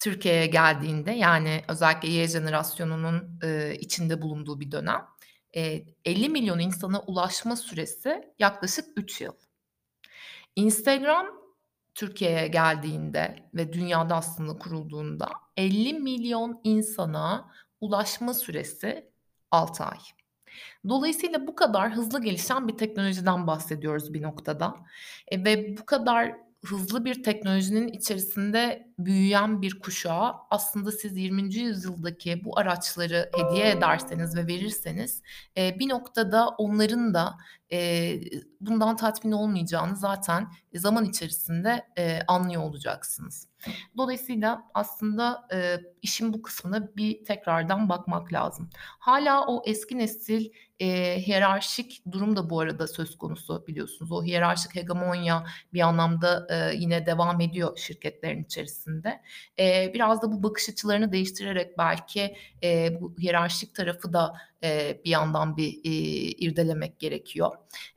Türkiye'ye 0.00 0.46
geldiğinde, 0.46 1.10
yani 1.12 1.62
özellikle 1.68 2.08
Y 2.10 2.28
jenerasyonunun, 2.28 3.40
eee, 3.44 3.78
içinde 3.80 4.22
bulunduğu 4.22 4.60
bir 4.60 4.72
dönem, 4.72 5.06
eee, 5.54 5.86
50.000.000 6.04 6.58
insana 6.58 7.00
ulaşma 7.00 7.56
süresi 7.56 8.32
yaklaşık 8.38 8.84
3 8.96 9.20
yıl. 9.20 9.32
Instagram 10.56 11.26
Türkiye'ye 11.94 12.48
geldiğinde 12.48 13.36
ve 13.54 13.72
dünyada 13.72 14.16
aslında 14.16 14.58
kurulduğunda 14.58 15.28
50.000.000 15.56 16.60
insana 16.64 17.50
ulaşma 17.80 18.34
süresi 18.34 19.10
6 19.50 19.84
ay. 19.84 19.98
Dolayısıyla 20.88 21.46
bu 21.46 21.54
kadar 21.56 21.92
hızlı 21.96 22.22
gelişen 22.24 22.68
bir 22.68 22.78
teknolojiden 22.78 23.46
bahsediyoruz 23.46 24.14
bir 24.14 24.22
noktada, 24.22 24.76
eee, 25.32 25.44
ve 25.44 25.76
bu 25.78 25.86
kadar 25.86 26.34
hızlı 26.64 27.04
bir 27.04 27.22
teknolojinin 27.22 27.88
içerisinde 27.88 28.88
büyüyen 28.98 29.62
bir 29.62 29.80
kuşağa 29.80 30.34
aslında 30.50 30.92
siz 30.92 31.16
20'nci 31.16 31.60
yüzyıldaki 31.60 32.44
bu 32.44 32.58
araçları 32.58 33.30
hediye 33.36 33.70
ederseniz 33.70 34.36
ve 34.36 34.46
verirseniz, 34.46 35.22
eee, 35.56 35.76
bir 35.78 35.88
noktada 35.88 36.48
onların 36.48 37.14
da, 37.14 37.34
eee, 37.70 38.20
bundan 38.60 38.96
tatmin 38.96 39.32
olmayacağını 39.32 39.96
zaten 39.96 40.48
zaman 40.74 41.04
içerisinde, 41.04 41.86
eee, 41.98 42.22
anlıyor 42.28 42.62
olacaksınız. 42.62 43.48
Dolayısıyla 43.96 44.62
aslında, 44.74 45.48
eee, 45.52 45.80
işin 46.02 46.32
bu 46.32 46.42
kısmına 46.42 46.96
bir 46.96 47.24
tekrardan 47.24 47.88
bakmak 47.88 48.32
lazım. 48.32 48.70
Hâlâ 48.98 49.46
o 49.46 49.62
eski 49.66 49.98
nesil, 49.98 50.50
eee, 50.78 51.22
hiyerarşik 51.26 52.02
durum 52.12 52.36
da 52.36 52.50
bu 52.50 52.60
arada 52.60 52.86
söz 52.88 53.18
konusu 53.18 53.64
biliyorsunuz. 53.66 54.12
O 54.12 54.24
hiyerarşik 54.24 54.74
hegemonya 54.76 55.44
bir 55.72 55.80
anlamda, 55.80 56.46
eee, 56.50 56.72
yine 56.78 57.06
devam 57.06 57.40
ediyor 57.40 57.76
şirketlerin 57.78 58.44
içerisinde. 58.44 59.20
Eee, 59.58 59.90
biraz 59.94 60.22
da 60.22 60.32
bu 60.32 60.42
bakış 60.42 60.68
açılarını 60.68 61.12
değiştirerek 61.12 61.78
belki, 61.78 62.36
eee, 62.62 62.98
bu 63.00 63.14
hiyerarşik 63.18 63.74
tarafı 63.74 64.12
da, 64.12 64.34
eee, 64.62 65.00
bir 65.04 65.10
yandan 65.10 65.56
bir, 65.56 65.80
iii, 65.84 66.32
irdelemek 66.38 66.98
gerekiyor. 67.00 67.50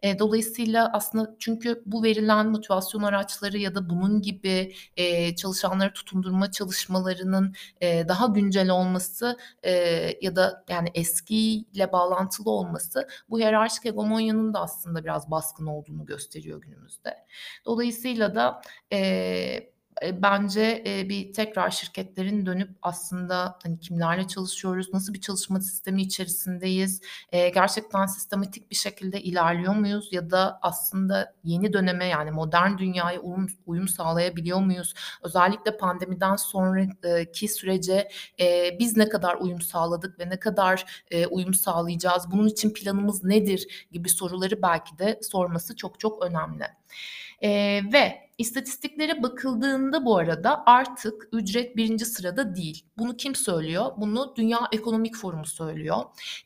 Eee, 0.04 0.20
dolayısıyla 0.20 0.90
aslında 0.94 1.36
çünkü 1.40 1.84
bu 1.86 2.04
verilen 2.04 2.48
motivasyon 2.50 3.04
araçları 3.04 3.58
ya 3.58 3.76
da 3.76 3.90
bunun 3.90 4.22
gibi, 4.22 4.74
eee, 4.98 5.36
çalışanları 5.36 5.94
tutundurma 5.94 6.52
çalışmalarının, 6.52 7.54
eee, 7.82 8.08
daha 8.08 8.26
güncel 8.28 8.70
olması, 8.70 9.38
eee, 9.66 10.18
ya 10.22 10.36
da 10.36 10.64
yani 10.70 10.90
eskiyle 10.94 11.92
bağlantılı 11.92 12.50
olması 12.52 13.08
bu 13.30 13.40
hiyerarşik 13.40 13.86
hegemonyanın 13.86 14.54
da 14.54 14.60
aslında 14.62 15.04
biraz 15.04 15.32
baskın 15.32 15.66
olduğunu 15.66 16.06
gösteriyor 16.06 16.62
günümüzde. 16.62 17.14
Dolayısıyla 17.66 18.36
da, 18.36 18.62
eee, 18.92 19.73
eee, 20.04 20.22
bence, 20.22 20.84
eee, 20.86 21.10
bir 21.10 21.34
tekrar 21.34 21.70
şirketlerin 21.72 22.46
dönüp 22.46 22.70
aslında, 22.82 23.60
hani, 23.64 23.80
kimlerle 23.80 24.28
çalışıyoruz, 24.28 24.94
nasıl 24.94 25.14
bir 25.14 25.22
çalışma 25.22 25.60
sistemi 25.62 26.02
içerisindeyiz, 26.02 27.02
eee, 27.34 27.50
gerçekten 27.50 28.06
sistematik 28.06 28.72
bir 28.72 28.76
şekilde 28.76 29.22
ilerliyor 29.22 29.76
muyuz 29.76 30.10
ya 30.14 30.30
da 30.32 30.60
aslında 30.62 31.34
yeni 31.44 31.74
döneme, 31.74 32.06
yani, 32.08 32.32
modern 32.32 32.78
dünyaya 32.78 33.20
uyum 33.66 33.88
sağlayabiliyor 33.88 34.60
muyuz? 34.60 34.94
Özellikle 35.24 35.78
pandemiden 35.78 36.36
sonraki 36.36 37.48
sürece, 37.48 38.10
biz 38.80 38.98
ne 38.98 39.10
kadar 39.10 39.36
uyum 39.36 39.62
sağladık 39.62 40.20
ve 40.20 40.30
ne 40.30 40.40
kadar, 40.40 41.04
uyum 41.30 41.54
sağlayacağız, 41.54 42.32
bunun 42.32 42.48
için 42.48 42.74
planımız 42.74 43.24
nedir 43.24 43.88
gibi 43.92 44.10
soruları 44.10 44.62
belki 44.62 45.00
de 45.00 45.20
sorması 45.24 45.76
çok 45.76 46.00
çok 46.00 46.24
önemli. 46.26 46.64
Eee, 47.42 47.84
ve 47.94 48.23
istatistiklere 48.38 49.24
bakıldığında 49.24 50.06
bu 50.06 50.18
arada 50.18 50.64
artık 50.66 51.28
ücret 51.32 51.76
birinci 51.78 52.06
sırada 52.06 52.56
değil. 52.56 52.86
Bunu 52.98 53.18
kim 53.18 53.36
söylüyor? 53.36 53.86
Bunu 53.98 54.34
Dünya 54.38 54.60
Ekonomik 54.72 55.16
Forumu 55.18 55.46
söylüyor. 55.46 55.98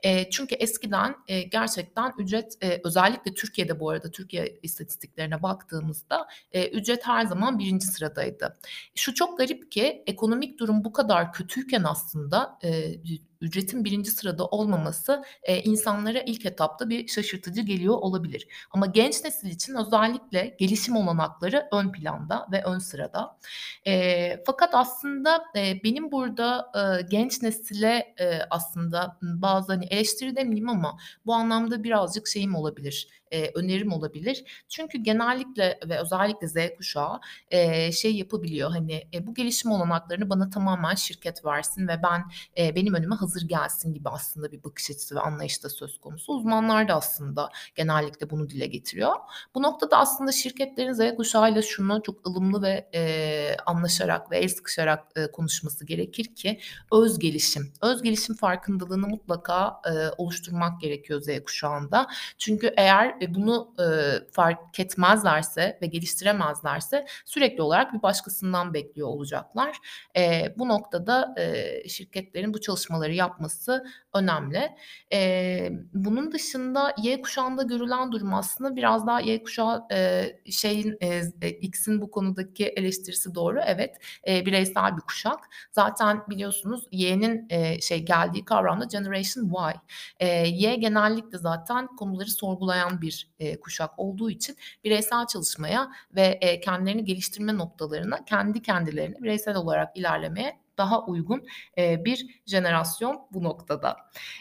Eee, 0.03 0.29
çünkü 0.31 0.55
eskiden, 0.55 1.15
eee, 1.27 1.43
gerçekten 1.43 2.13
ücret, 2.17 2.53
eee, 2.63 2.81
özellikle 2.85 3.33
Türkiye'de 3.33 3.79
bu 3.79 3.89
arada 3.89 4.11
Türkiye 4.11 4.59
istatistiklerine 4.63 5.43
baktığımızda, 5.43 6.27
eee, 6.53 6.69
ücret 6.71 7.07
her 7.07 7.25
zaman 7.25 7.59
birinci 7.59 7.85
sıradaydı. 7.87 8.57
Şu 8.95 9.13
çok 9.13 9.37
garip 9.37 9.71
ki 9.71 10.03
ekonomik 10.07 10.59
durum 10.59 10.83
bu 10.85 10.93
kadar 10.93 11.33
kötüyken 11.33 11.83
aslında, 11.83 12.59
eee, 12.63 13.01
ücretin 13.41 13.85
birinci 13.85 14.11
sırada 14.11 14.45
olmaması, 14.45 15.23
eee, 15.47 15.63
insanlara 15.63 16.19
ilk 16.21 16.45
etapta 16.45 16.89
bir 16.89 17.07
şaşırtıcı 17.07 17.61
geliyor 17.61 17.93
olabilir. 17.95 18.47
Ama 18.71 18.85
genç 18.85 19.23
nesil 19.23 19.47
için 19.49 19.75
özellikle 19.75 20.55
gelişim 20.59 20.95
olanakları 20.95 21.67
ön 21.71 21.91
planda 21.91 22.47
ve 22.51 22.63
ön 22.63 22.79
sırada. 22.79 23.37
Eee, 23.85 24.43
fakat 24.45 24.69
aslında, 24.75 25.43
eee, 25.55 25.81
benim 25.83 26.11
burada, 26.11 26.71
eee, 26.75 27.05
genç 27.09 27.41
nesile, 27.41 28.15
eee, 28.19 28.41
aslında 28.49 29.17
bazı, 29.21 29.73
hani, 29.73 29.85
eleştiri 29.85 30.35
demeyeyim 30.35 30.69
ama 30.69 30.97
bu 31.25 31.33
anlamda 31.33 31.83
birazcık 31.83 32.27
şeyim 32.27 32.55
olabilir, 32.55 33.07
eee, 33.31 33.51
önerim 33.55 33.91
olabilir. 33.93 34.43
Çünkü 34.69 34.97
genellikle 34.97 35.79
ve 35.89 35.99
özellikle 36.01 36.47
Z 36.47 36.55
kuşağı, 36.77 37.19
eee, 37.51 37.91
şey 37.91 38.15
yapabiliyor, 38.15 38.69
hani, 38.71 39.03
eee, 39.13 39.27
bu 39.27 39.33
gelişim 39.33 39.71
olanaklarını 39.71 40.29
bana 40.29 40.49
tamamen 40.49 40.95
şirket 40.95 41.45
versin 41.45 41.87
ve 41.87 41.99
ben, 42.03 42.23
eee, 42.57 42.73
benim 42.75 42.93
önüme 42.93 43.15
hazır 43.15 43.41
gelsin 43.47 43.93
gibi 43.93 44.09
aslında 44.09 44.51
bir 44.51 44.63
bakış 44.63 44.91
açısı 44.91 45.15
ve 45.15 45.19
anlayış 45.19 45.63
da 45.63 45.69
söz 45.69 45.97
konusu. 46.01 46.33
Uzmanlar 46.33 46.87
da 46.87 46.93
aslında 46.93 47.49
genellikle 47.75 48.29
bunu 48.29 48.49
dile 48.49 48.65
getiriyor. 48.67 49.15
Bu 49.55 49.63
noktada 49.63 49.97
aslında 49.97 50.31
şirketlerin 50.31 50.93
Z 50.93 51.15
kuşağıyla 51.15 51.61
şunu 51.61 52.01
çok 52.03 52.27
ılımlı 52.27 52.61
ve, 52.61 52.89
eee, 52.93 53.57
anlaşarak 53.65 54.31
ve 54.31 54.37
el 54.37 54.47
sıkışarak, 54.49 55.03
eee, 55.17 55.31
konuşması 55.31 55.85
gerekir 55.85 56.35
ki 56.35 56.59
öz 56.91 57.19
gelişim, 57.19 57.73
öz 57.81 58.01
gelişim 58.03 58.35
farkındalığını 58.35 59.07
mutlaka, 59.07 59.81
eee, 59.85 60.09
oluşturmak 60.17 60.81
gerekiyor 60.81 61.21
Z 61.21 61.43
kuşağında. 61.45 62.07
Çünkü 62.37 62.73
eğer, 62.77 63.15
e, 63.21 63.33
bunu, 63.35 63.73
eee, 63.79 64.27
fark 64.31 64.79
etmezlerse 64.79 65.77
ve 65.81 65.85
geliştiremezlerse 65.87 67.05
sürekli 67.25 67.61
olarak 67.61 67.93
bir 67.93 68.01
başkasından 68.01 68.73
bekliyor 68.73 69.07
olacaklar. 69.07 69.77
Eee, 70.15 70.55
bu 70.57 70.67
noktada, 70.67 71.35
eee, 71.37 71.83
şirketlerin 71.89 72.53
bu 72.53 72.61
çalışmaları 72.61 73.13
yapması 73.13 73.85
önemli. 74.13 74.69
Eee, 75.11 75.71
bunun 75.93 76.31
dışında 76.31 76.93
Y 77.03 77.21
kuşağında 77.21 77.63
görülen 77.63 78.11
durum 78.11 78.33
aslında 78.33 78.75
biraz 78.75 79.07
daha 79.07 79.19
Y 79.21 79.43
kuşağı, 79.43 79.83
eee, 79.91 80.41
şeyin, 80.51 80.97
eee, 81.01 81.21
X'in 81.61 82.01
bu 82.01 82.11
konudaki 82.11 82.65
eleştirisi 82.67 83.35
doğru. 83.35 83.59
Evet, 83.65 83.95
eee, 84.27 84.43
bireysel 84.45 84.95
bir 84.97 85.01
kuşak. 85.01 85.39
Zaten 85.71 86.21
biliyorsunuz 86.29 86.85
Y'nin, 86.91 87.47
eee, 87.49 87.77
şey 87.81 87.99
geldiği 88.05 88.45
kavram 88.45 88.81
da 88.81 88.85
Generation 88.85 89.43
Y. 89.45 89.73
Eee, 90.21 90.47
Y 90.49 90.75
genellikle 90.75 91.37
zaten 91.37 91.87
konuları 91.95 92.29
sorgulayan 92.29 93.01
bir, 93.01 93.06
eee, 93.39 93.59
kuşak 93.59 93.99
olduğu 93.99 94.29
için 94.29 94.55
bireysel 94.83 95.25
çalışmaya 95.27 95.91
ve, 96.15 96.39
eee, 96.41 96.59
kendilerini 96.59 97.03
geliştirme 97.03 97.57
noktalarına 97.57 98.25
kendi 98.25 98.61
kendilerine 98.61 99.15
bireysel 99.21 99.55
olarak 99.55 99.97
ilerlemeye 99.97 100.59
daha 100.77 101.05
uygun, 101.05 101.43
eee, 101.77 102.01
bir 102.05 102.41
jenerasyon 102.45 103.19
bu 103.33 103.43
noktada. 103.43 103.97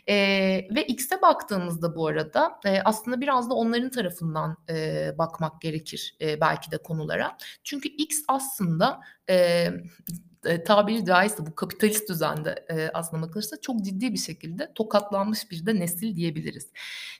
Eee, 0.08 0.68
ve 0.74 0.82
X'e 0.86 1.22
baktığımızda 1.22 1.96
bu 1.96 2.06
arada, 2.06 2.60
eee, 2.64 2.82
aslında 2.84 3.20
biraz 3.20 3.50
da 3.50 3.54
onların 3.54 3.90
tarafından, 3.90 4.56
eee, 4.68 5.14
bakmak 5.18 5.60
gerekir, 5.60 6.16
eee, 6.20 6.38
belki 6.40 6.70
de 6.70 6.78
konulara. 6.78 7.36
Çünkü 7.64 7.88
X 7.88 8.16
aslında, 8.28 9.00
eee, 9.28 9.72
eee, 10.46 10.64
tabiri 10.64 11.04
caizse 11.04 11.46
bu 11.46 11.54
kapitalist 11.54 12.08
düzende, 12.08 12.66
eee, 12.70 12.90
aslına 12.94 13.22
bakılırsa 13.22 13.56
çok 13.60 13.84
ciddi 13.84 14.12
bir 14.12 14.18
şekilde 14.18 14.72
tokatlanmış 14.74 15.50
bir 15.50 15.66
de 15.66 15.74
nesil 15.80 16.16
diyebiliriz. 16.16 16.70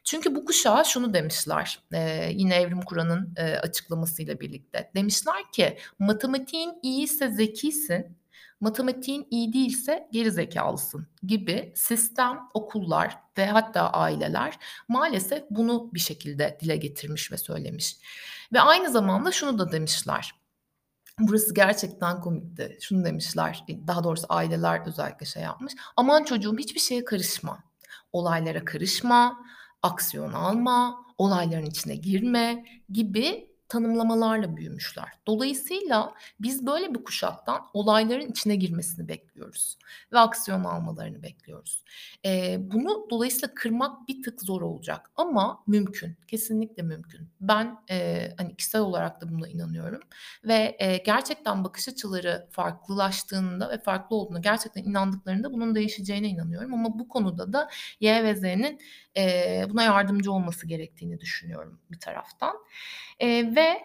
Çünkü 0.04 0.34
bu 0.34 0.44
kuşağa 0.44 0.84
şunu 0.84 1.14
demişler, 1.14 1.80
eee, 1.92 2.30
yine 2.34 2.54
Evrim 2.56 2.82
Kur'an'ın, 2.82 3.34
eee, 3.38 3.58
açıklamasıyla 3.62 4.40
birlikte. 4.40 4.90
Demişler 4.94 5.52
ki 5.52 5.78
matematiğin 5.98 6.72
iyiyse 6.82 7.28
zekisin, 7.30 8.16
matematiğin 8.60 9.26
iyi 9.30 9.52
değilse 9.52 10.08
geri 10.12 10.30
zekalısın 10.32 11.06
gibi 11.26 11.72
sistem, 11.76 12.38
okullar 12.54 13.18
ve 13.38 13.46
hatta 13.46 13.90
aileler 13.90 14.58
maalesef 14.88 15.42
bunu 15.50 15.90
bir 15.94 16.00
şekilde 16.00 16.58
dile 16.60 16.76
getirmiş 16.76 17.32
ve 17.32 17.36
söylemiş. 17.38 17.96
Ve 18.52 18.60
aynı 18.60 18.90
zamanda 18.90 19.32
şunu 19.32 19.58
da 19.58 19.72
demişler. 19.72 20.34
Burası 21.20 21.54
gerçekten 21.54 22.20
komikti. 22.20 22.78
Şunu 22.80 23.04
demişler, 23.04 23.64
daha 23.86 24.04
doğrusu 24.04 24.26
aileler 24.28 24.86
özellikle 24.86 25.26
şey 25.26 25.42
yapmış. 25.42 25.72
Aman 25.96 26.24
çocuğum 26.24 26.56
hiçbir 26.58 26.80
şeye 26.80 27.04
karışma. 27.04 27.64
Olaylara 28.12 28.64
karışma, 28.64 29.38
aksiyon 29.82 30.32
alma, 30.32 31.06
olayların 31.18 31.66
içine 31.66 31.96
girme 31.96 32.64
gibi 32.92 33.55
tanımlamalarla 33.68 34.56
büyümüşler. 34.56 35.08
Dolayısıyla 35.26 36.14
biz 36.40 36.66
böyle 36.66 36.94
bir 36.94 37.04
kuşaktan 37.04 37.60
olayların 37.74 38.26
içine 38.30 38.56
girmesini 38.56 39.08
bekliyoruz 39.08 39.78
ve 40.12 40.18
aksiyon 40.18 40.64
almalarını 40.64 41.22
bekliyoruz. 41.22 41.82
Eee, 42.24 42.58
bunu 42.60 43.06
dolayısıyla 43.10 43.54
kırmak 43.54 44.08
bir 44.08 44.22
tık 44.22 44.42
zor 44.42 44.62
olacak 44.62 45.10
ama 45.16 45.62
mümkün, 45.66 46.16
kesinlikle 46.26 46.82
mümkün. 46.82 47.28
Ben, 47.40 47.76
eee, 47.90 48.34
hani, 48.38 48.56
kişisel 48.56 48.80
olarak 48.80 49.20
da 49.20 49.28
buna 49.32 49.48
inanıyorum 49.48 50.00
ve, 50.44 50.76
eee, 50.80 51.02
gerçekten 51.06 51.64
bakış 51.64 51.88
açıları 51.88 52.46
farklılaştığında 52.50 53.70
ve 53.70 53.78
farklı 53.78 54.16
olduğuna 54.16 54.38
gerçekten 54.38 54.84
inandıklarında 54.84 55.52
bunun 55.52 55.74
değişeceğine 55.74 56.28
inanıyorum 56.28 56.74
ama 56.74 56.98
bu 56.98 57.08
konuda 57.08 57.52
da 57.52 57.68
Y 58.00 58.24
ve 58.24 58.34
Z'nin, 58.36 58.80
eee, 59.16 59.66
buna 59.70 59.82
yardımcı 59.82 60.32
olması 60.32 60.66
gerektiğini 60.68 61.20
düşünüyorum 61.20 61.80
bir 61.92 62.00
taraftan. 62.00 62.54
Eee, 63.20 63.56
ve 63.56 63.78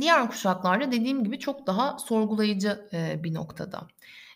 diğer 0.00 0.28
kuşaklar 0.30 0.92
dediğim 0.92 1.24
gibi 1.24 1.38
çok 1.38 1.66
daha 1.66 1.98
sorgulayıcı, 1.98 2.88
eee, 2.92 3.20
bir 3.24 3.34
noktada. 3.34 3.88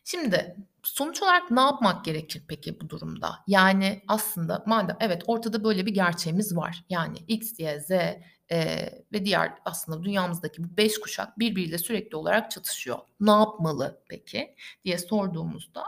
Şimdi 0.05 0.57
sonuç 0.83 1.23
olarak 1.23 1.51
ne 1.51 1.61
yapmak 1.61 2.05
gerekir 2.05 2.43
peki 2.49 2.81
bu 2.81 2.89
durumda? 2.91 3.31
Yani 3.47 4.03
aslında 4.09 4.65
madem 4.67 4.97
evet 5.01 5.23
ortada 5.27 5.65
böyle 5.65 5.87
bir 5.87 5.95
gerçeğimiz 5.95 6.57
var. 6.57 6.85
Yani 6.91 7.19
X, 7.29 7.61
Y, 7.61 7.81
Z, 7.81 7.91
eee, 7.91 9.05
ve 9.13 9.25
diğer 9.25 9.53
aslında 9.65 10.03
dünyamızdaki 10.05 10.65
bu 10.65 10.77
5 10.77 11.01
kuşak 11.01 11.39
birbiriyle 11.39 11.79
sürekli 11.79 12.17
olarak 12.17 12.51
çatışıyor. 12.51 12.99
Ne 13.21 13.31
yapmalı 13.31 14.03
peki 14.11 14.55
diye 14.85 14.99
sorduğumuzda 14.99 15.83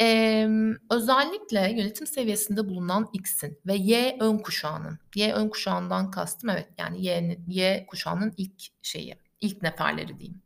Emm, 0.00 0.74
özellikle 0.90 1.72
yönetim 1.72 2.06
seviyesinde 2.06 2.68
bulunan 2.68 3.10
X'in 3.12 3.58
ve 3.66 3.74
Y 3.74 4.16
ön 4.20 4.38
kuşağının, 4.38 4.98
Y 5.14 5.32
ön 5.34 5.48
kuşağından 5.48 6.10
kastım 6.10 6.50
evet, 6.50 6.68
yani 6.78 7.06
Y'nin 7.06 7.44
Y 7.48 7.86
kuşağının 7.86 8.34
ilk 8.36 8.62
şeyi, 8.82 9.16
ilk 9.40 9.62
neferleri 9.62 10.18
diyeyim. 10.18 10.42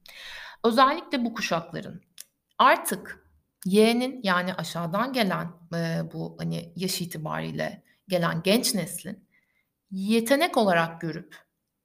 Özellikle 0.64 1.24
bu 1.24 1.34
kuşakların 1.34 2.00
artık 2.58 3.26
Y'nin 3.66 4.20
yani 4.22 4.54
aşağıdan 4.54 5.12
gelen, 5.12 5.52
eee, 5.74 6.02
bu, 6.12 6.36
hani, 6.38 6.72
yaş 6.76 7.00
itibariyle 7.00 7.82
gelen 8.08 8.42
genç 8.42 8.74
neslin 8.74 9.28
yetenek 9.90 10.56
olarak 10.56 11.00
görüp 11.00 11.36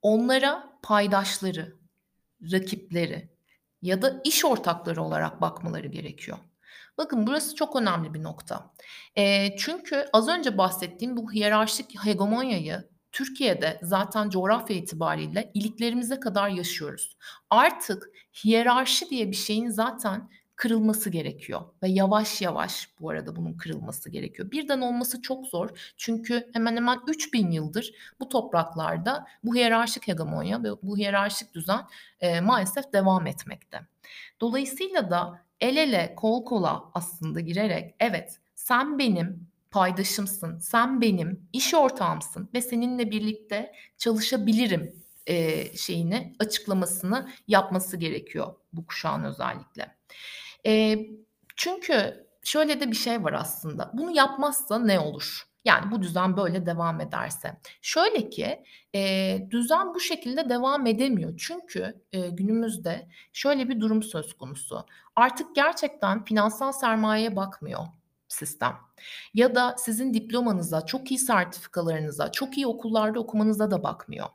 onlara 0.01 0.79
paydaşları, 0.83 1.75
rakipleri 2.51 3.29
ya 3.81 4.01
da 4.01 4.21
iş 4.25 4.45
ortakları 4.45 5.03
olarak 5.03 5.41
bakmaları 5.41 5.87
gerekiyor. 5.87 6.37
Bakın 6.97 7.27
burası 7.27 7.55
çok 7.55 7.75
önemli 7.75 8.13
bir 8.13 8.23
nokta. 8.23 8.73
Eee, 9.15 9.55
çünkü 9.59 10.05
az 10.13 10.27
önce 10.27 10.57
bahsettiğim 10.57 11.17
bu 11.17 11.31
hiyerarşik 11.31 12.05
hegemonyayı 12.05 12.89
Türkiye'de 13.11 13.79
zaten 13.81 14.29
coğrafya 14.29 14.75
itibariyle 14.75 15.51
iliklerimize 15.53 16.19
kadar 16.19 16.49
yaşıyoruz. 16.49 17.17
Artık 17.49 18.09
hiyerarşi 18.43 19.09
diye 19.09 19.31
bir 19.31 19.35
şeyin 19.35 19.69
zaten 19.69 20.29
kırılması 20.57 21.09
gerekiyor 21.09 21.61
ve 21.83 21.89
yavaş 21.89 22.41
yavaş 22.41 22.89
bu 22.99 23.09
arada 23.09 23.35
bunun 23.35 23.53
kırılması 23.53 24.09
gerekiyor. 24.09 24.51
Birden 24.51 24.81
olması 24.81 25.21
çok 25.21 25.47
zor 25.47 25.93
çünkü 25.97 26.49
hemen 26.53 26.75
hemen 26.75 26.99
3000 27.07 27.51
yıldır 27.51 27.91
bu 28.19 28.29
topraklarda 28.29 29.27
bu 29.43 29.55
hiyerarşik 29.55 30.07
hegemonya 30.07 30.63
ve 30.63 30.69
bu 30.83 30.97
hiyerarşik 30.97 31.53
düzen 31.53 31.81
e, 32.19 32.41
maalesef 32.41 32.93
devam 32.93 33.27
etmekte. 33.27 33.81
Dolayısıyla 34.41 35.09
da 35.09 35.46
el 35.61 35.77
ele 35.77 36.13
kol 36.15 36.45
kola 36.45 36.91
aslında 36.93 37.39
girerek 37.39 37.95
evet 37.99 38.39
sen 38.55 38.99
benim 38.99 39.47
paydaşımsın, 39.71 40.59
sen 40.59 41.01
benim 41.01 41.49
iş 41.53 41.73
ortağımsın 41.73 42.49
ve 42.53 42.61
seninle 42.61 43.11
birlikte 43.11 43.73
çalışabilirim 43.97 45.03
e, 45.27 45.65
şeyini 45.77 46.35
açıklamasını 46.39 47.29
yapması 47.47 47.97
gerekiyor 47.97 48.53
bu 48.73 48.85
kuşağın 48.85 49.23
özellikle. 49.23 49.95
E, 50.65 50.99
çünkü 51.55 52.27
şöyle 52.43 52.79
de 52.79 52.91
bir 52.91 52.95
şey 52.95 53.23
var 53.23 53.33
aslında. 53.33 53.91
Bunu 53.93 54.11
yapmazsa 54.17 54.79
ne 54.79 54.99
olur? 54.99 55.46
Yani 55.65 55.91
bu 55.91 56.01
düzen 56.01 56.37
böyle 56.37 56.65
devam 56.65 57.01
ederse. 57.01 57.57
Şöyle 57.81 58.29
ki 58.29 58.63
e, 58.95 59.37
düzen 59.49 59.93
bu 59.93 59.99
şekilde 59.99 60.49
devam 60.49 60.87
edemiyor. 60.87 61.33
Çünkü 61.37 62.01
e, 62.11 62.29
günümüzde 62.29 63.07
şöyle 63.33 63.69
bir 63.69 63.79
durum 63.81 64.03
söz 64.03 64.33
konusu. 64.33 64.85
Artık 65.15 65.55
gerçekten 65.55 66.25
finansal 66.25 66.71
sermayeye 66.71 67.35
bakmıyor 67.35 67.79
sistem. 68.27 68.77
Ya 69.33 69.55
da 69.55 69.75
sizin 69.77 70.13
diplomanıza, 70.13 70.85
çok 70.85 71.11
iyi 71.11 71.19
sertifikalarınıza, 71.19 72.31
çok 72.31 72.57
iyi 72.57 72.67
okullarda 72.67 73.19
okumanıza 73.19 73.71
da 73.71 73.83
bakmıyor. 73.83 74.27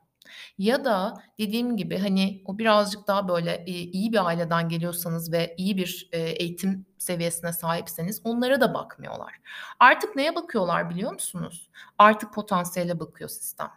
Ya 0.58 0.84
da 0.84 1.14
dediğim 1.38 1.76
gibi, 1.76 1.98
hani, 1.98 2.42
o 2.44 2.58
birazcık 2.58 3.06
daha 3.06 3.28
böyle, 3.28 3.64
iyi 3.66 4.12
bir 4.12 4.26
aileden 4.26 4.68
geliyorsanız 4.68 5.32
ve 5.32 5.54
iyi 5.58 5.76
bir, 5.76 6.08
eğitim 6.12 6.86
seviyesine 6.98 7.52
sahipseniz 7.52 8.20
onlara 8.24 8.60
da 8.60 8.74
bakmıyorlar. 8.74 9.40
Artık 9.80 10.16
neye 10.16 10.34
bakıyorlar 10.34 10.90
biliyor 10.90 11.12
musunuz? 11.12 11.70
Artık 11.98 12.34
potansiyele 12.34 13.00
bakıyor 13.00 13.30
sistem. 13.30 13.70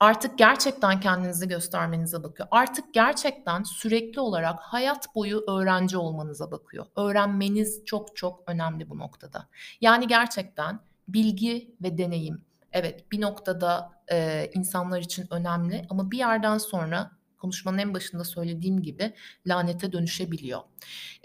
Artık 0.00 0.38
gerçekten 0.38 1.00
kendinizi 1.00 1.48
göstermenize 1.48 2.22
bakıyor. 2.22 2.48
Artık 2.50 2.94
gerçekten 2.94 3.62
sürekli 3.62 4.20
olarak 4.20 4.60
hayat 4.60 5.14
boyu 5.14 5.44
öğrenci 5.48 5.96
olmanıza 5.96 6.50
bakıyor. 6.50 6.86
Öğrenmeniz 6.96 7.84
çok 7.84 8.16
çok 8.16 8.42
önemli 8.46 8.90
bu 8.90 8.98
noktada. 8.98 9.48
Yani 9.80 10.06
gerçekten 10.06 10.80
bilgi 11.08 11.76
ve 11.82 11.98
deneyim 11.98 12.44
evet 12.72 13.12
bir 13.12 13.20
noktada 13.20 13.92
e, 14.12 14.50
insanlar 14.54 15.00
için 15.00 15.26
önemli 15.30 15.86
ama 15.90 16.10
bir 16.10 16.18
yerden 16.18 16.58
sonra 16.58 17.10
konuşmanın 17.38 17.78
en 17.78 17.94
başında 17.94 18.24
söylediğim 18.24 18.82
gibi 18.82 19.14
lanete 19.46 19.92
dönüşebiliyor. 19.92 20.60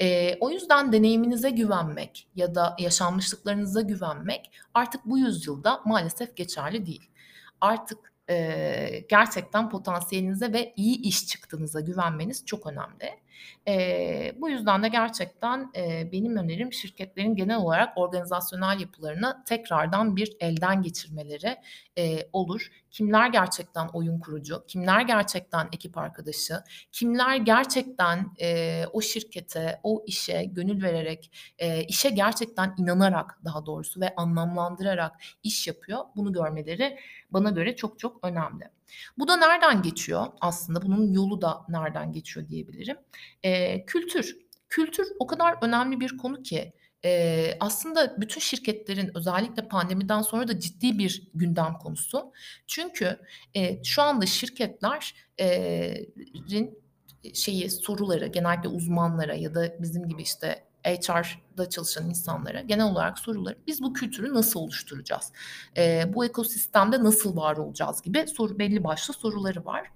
E, 0.02 0.36
o 0.40 0.50
yüzden 0.50 0.94
deneyiminize 0.94 1.50
güvenmek 1.50 2.28
ya 2.36 2.56
da 2.56 2.76
yaşanmışlıklarınıza 2.80 3.82
güvenmek 3.82 4.52
artık 4.74 5.06
bu 5.06 5.18
yüzyılda 5.18 5.82
maalesef 5.86 6.36
geçerli 6.36 6.86
değil. 6.86 7.10
Artık 7.62 8.14
e, 8.30 9.06
gerçekten 9.10 9.70
potansiyelinize 9.70 10.54
ve 10.54 10.74
iyi 10.76 11.02
iş 11.02 11.28
çıktığınıza 11.28 11.80
güvenmeniz 11.80 12.46
çok 12.46 12.68
önemli. 12.68 13.20
E, 13.67 14.34
bu 14.38 14.50
yüzden 14.50 14.84
de 14.84 14.88
gerçekten 14.88 15.71
e, 15.76 16.12
benim 16.12 16.38
önerim 16.38 16.73
şirketlerin 16.73 17.36
genel 17.36 17.58
olarak 17.58 17.97
organizasyonel 17.97 18.80
yapılarını 18.80 19.43
tekrardan 19.45 20.15
bir 20.15 20.38
elden 20.39 20.82
geçirmeleri 20.82 21.58
e, 21.97 22.30
olur. 22.34 22.71
Kimler 22.91 23.30
gerçekten 23.30 23.88
oyun 23.88 24.19
kurucu, 24.19 24.65
kimler 24.67 25.02
gerçekten 25.02 25.67
ekip 25.71 25.97
arkadaşı, 25.97 26.63
kimler 26.91 27.36
gerçekten 27.36 28.32
e, 28.41 28.84
o 28.93 29.02
şirkete, 29.02 29.80
o 29.84 30.04
işe 30.08 30.43
gönül 30.43 30.84
vererek, 30.84 31.32
e, 31.60 31.84
işe 31.84 32.10
gerçekten 32.10 32.76
inanarak 32.78 33.39
daha 33.45 33.65
doğrusu 33.65 34.02
ve 34.02 34.15
anlamlandırarak 34.15 35.15
iş 35.43 35.67
yapıyor. 35.67 36.00
Bunu 36.15 36.34
görmeleri 36.34 37.00
bana 37.32 37.50
göre 37.50 37.76
çok 37.76 38.00
çok 38.00 38.26
önemli. 38.26 38.77
Bu 39.17 39.28
da 39.28 39.38
nereden 39.38 39.82
geçiyor 39.82 40.26
aslında? 40.41 40.82
Bunun 40.82 41.13
yolu 41.13 41.41
da 41.41 41.62
nereden 41.69 42.13
geçiyor 42.13 42.47
diyebilirim. 42.47 42.97
Eee, 43.43 43.84
kültür. 43.88 44.38
Kültür 44.69 45.08
o 45.19 45.28
kadar 45.28 45.56
önemli 45.62 46.00
bir 46.00 46.17
konu 46.17 46.43
ki, 46.43 46.73
eee, 47.04 47.58
aslında 47.60 48.21
bütün 48.21 48.41
şirketlerin 48.41 49.12
özellikle 49.17 49.67
pandemiden 49.67 50.21
sonra 50.21 50.47
da 50.47 50.60
ciddi 50.60 50.97
bir 51.00 51.28
gündem 51.34 51.73
konusu. 51.73 52.32
Çünkü, 52.67 53.19
eee, 53.56 53.82
şu 53.86 54.02
anda 54.02 54.26
şirketler 54.26 55.15
eee, 55.39 56.08
rin 56.52 56.80
şeyi, 57.34 57.69
soruları 57.69 58.28
genellikle 58.28 58.69
uzmanlara 58.69 59.36
ya 59.36 59.56
da 59.56 59.76
bizim 59.82 60.08
gibi 60.10 60.21
işte 60.21 60.67
HR'da 60.84 61.70
çalışan 61.70 62.10
insanlara 62.10 62.62
genel 62.62 62.86
olarak 62.86 63.20
soruları 63.20 63.58
biz 63.68 63.82
bu 63.82 63.94
kültürü 63.94 64.34
nasıl 64.34 64.60
oluşturacağız? 64.60 65.32
E, 65.78 66.04
bu 66.13 66.26
ekosistemde 66.26 67.04
nasıl 67.04 67.36
var 67.38 67.58
olacağız 67.58 68.02
gibi 68.02 68.28
soru 68.28 68.60
belli 68.60 68.84
başlı 68.84 69.13
soruları 69.13 69.66
var. 69.66 69.92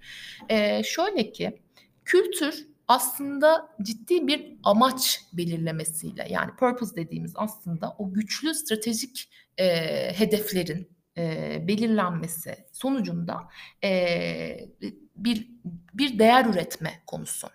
E, 0.49 0.83
şöyle 0.83 1.31
ki 1.31 1.61
kültür 2.05 2.67
aslında 2.87 3.69
ciddi 3.81 4.27
bir 4.27 4.57
amaç 4.63 5.21
belirlemesiyle 5.33 6.27
yani 6.29 6.51
purpose 6.55 6.95
dediğimiz 6.95 7.33
aslında 7.35 7.95
o 7.97 8.13
güçlü 8.13 8.53
stratejik 8.53 9.29
e, 9.57 9.67
hedeflerin 10.13 10.89
e, 11.17 11.57
belirlenmesi 11.67 12.55
sonucunda 12.71 13.49
e, 13.83 14.69
bir 15.15 15.51
bir 15.93 16.19
değer 16.19 16.45
üretme 16.45 16.91
konusu. 17.07 17.47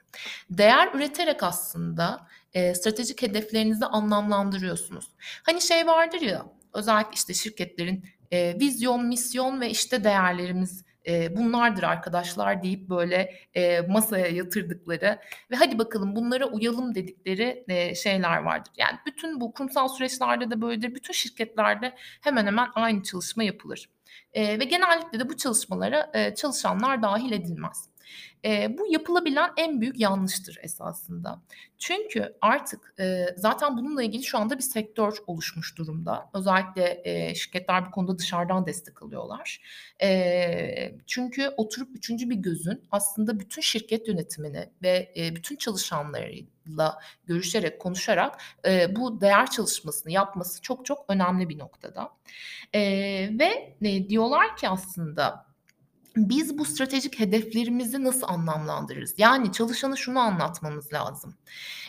Değer 0.50 0.94
üreterek 0.94 1.42
aslında 1.42 2.26
e, 2.56 2.74
stratejik 2.74 3.22
hedeflerinizi 3.22 3.86
anlamlandırıyorsunuz. 3.86 5.10
Hani 5.42 5.60
şey 5.60 5.86
vardır 5.86 6.20
ya 6.20 6.46
özellikle 6.74 7.12
işte 7.14 7.34
şirketlerin 7.34 8.04
e, 8.30 8.60
vizyon, 8.60 9.06
misyon 9.06 9.60
ve 9.60 9.70
işte 9.70 10.04
değerlerimiz 10.04 10.84
e, 11.06 11.36
bunlardır 11.36 11.82
arkadaşlar 11.82 12.62
deyip 12.62 12.88
böyle 12.88 13.34
e, 13.54 13.80
masaya 13.80 14.26
yatırdıkları 14.26 15.18
ve 15.50 15.56
hadi 15.56 15.78
bakalım 15.78 16.16
bunlara 16.16 16.46
uyalım 16.46 16.94
dedikleri 16.94 17.64
e, 17.68 17.94
şeyler 17.94 18.36
vardır. 18.38 18.72
Yani 18.76 18.98
bütün 19.06 19.40
bu 19.40 19.52
kurumsal 19.52 19.88
süreçlerde 19.88 20.50
de 20.50 20.60
böyledir. 20.60 20.94
Bütün 20.94 21.12
şirketlerde 21.12 21.94
hemen 22.20 22.46
hemen 22.46 22.68
aynı 22.74 23.02
çalışma 23.02 23.42
yapılır. 23.42 23.90
E, 24.32 24.58
ve 24.58 24.64
genellikle 24.64 25.20
de 25.20 25.28
bu 25.28 25.36
çalışmalara 25.36 26.10
e, 26.14 26.34
çalışanlar 26.34 27.02
dahil 27.02 27.32
edilmez. 27.32 27.88
E, 28.44 28.78
bu 28.78 28.86
yapılabilen 28.92 29.50
en 29.56 29.80
büyük 29.80 30.00
yanlıştır 30.00 30.58
esasında. 30.62 31.42
Çünkü 31.78 32.36
artık 32.40 32.94
e, 33.00 33.26
zaten 33.36 33.76
bununla 33.76 34.02
ilgili 34.02 34.22
şu 34.22 34.38
anda 34.38 34.58
bir 34.58 34.62
sektör 34.62 35.16
oluşmuş 35.26 35.78
durumda. 35.78 36.30
Özellikle 36.34 37.00
e, 37.04 37.34
şirketler 37.34 37.86
bu 37.86 37.90
konuda 37.90 38.18
dışarıdan 38.18 38.66
destek 38.66 39.02
alıyorlar. 39.02 39.60
E, 40.02 40.94
çünkü 41.06 41.48
oturup 41.56 41.96
üçüncü 41.96 42.30
bir 42.30 42.36
gözün 42.36 42.82
aslında 42.90 43.40
bütün 43.40 43.62
şirket 43.62 44.08
yönetimini 44.08 44.70
ve 44.82 45.12
e, 45.16 45.36
bütün 45.36 45.56
çalışanlarıyla 45.56 46.98
görüşerek, 47.26 47.80
konuşarak 47.80 48.40
e, 48.66 48.96
bu 48.96 49.20
değer 49.20 49.50
çalışmasını 49.50 50.12
yapması 50.12 50.62
çok 50.62 50.86
çok 50.86 51.04
önemli 51.08 51.48
bir 51.48 51.58
noktada. 51.58 52.12
E, 52.74 52.80
ve 53.38 53.76
e, 53.82 54.08
diyorlar 54.08 54.56
ki 54.56 54.68
aslında 54.68 55.46
biz 56.16 56.58
bu 56.58 56.64
stratejik 56.64 57.20
hedeflerimizi 57.20 58.04
nasıl 58.04 58.26
anlamlandırırız? 58.28 59.14
Yani 59.18 59.52
çalışana 59.52 59.96
şunu 59.96 60.18
anlatmamız 60.20 60.92
lazım. 60.92 61.34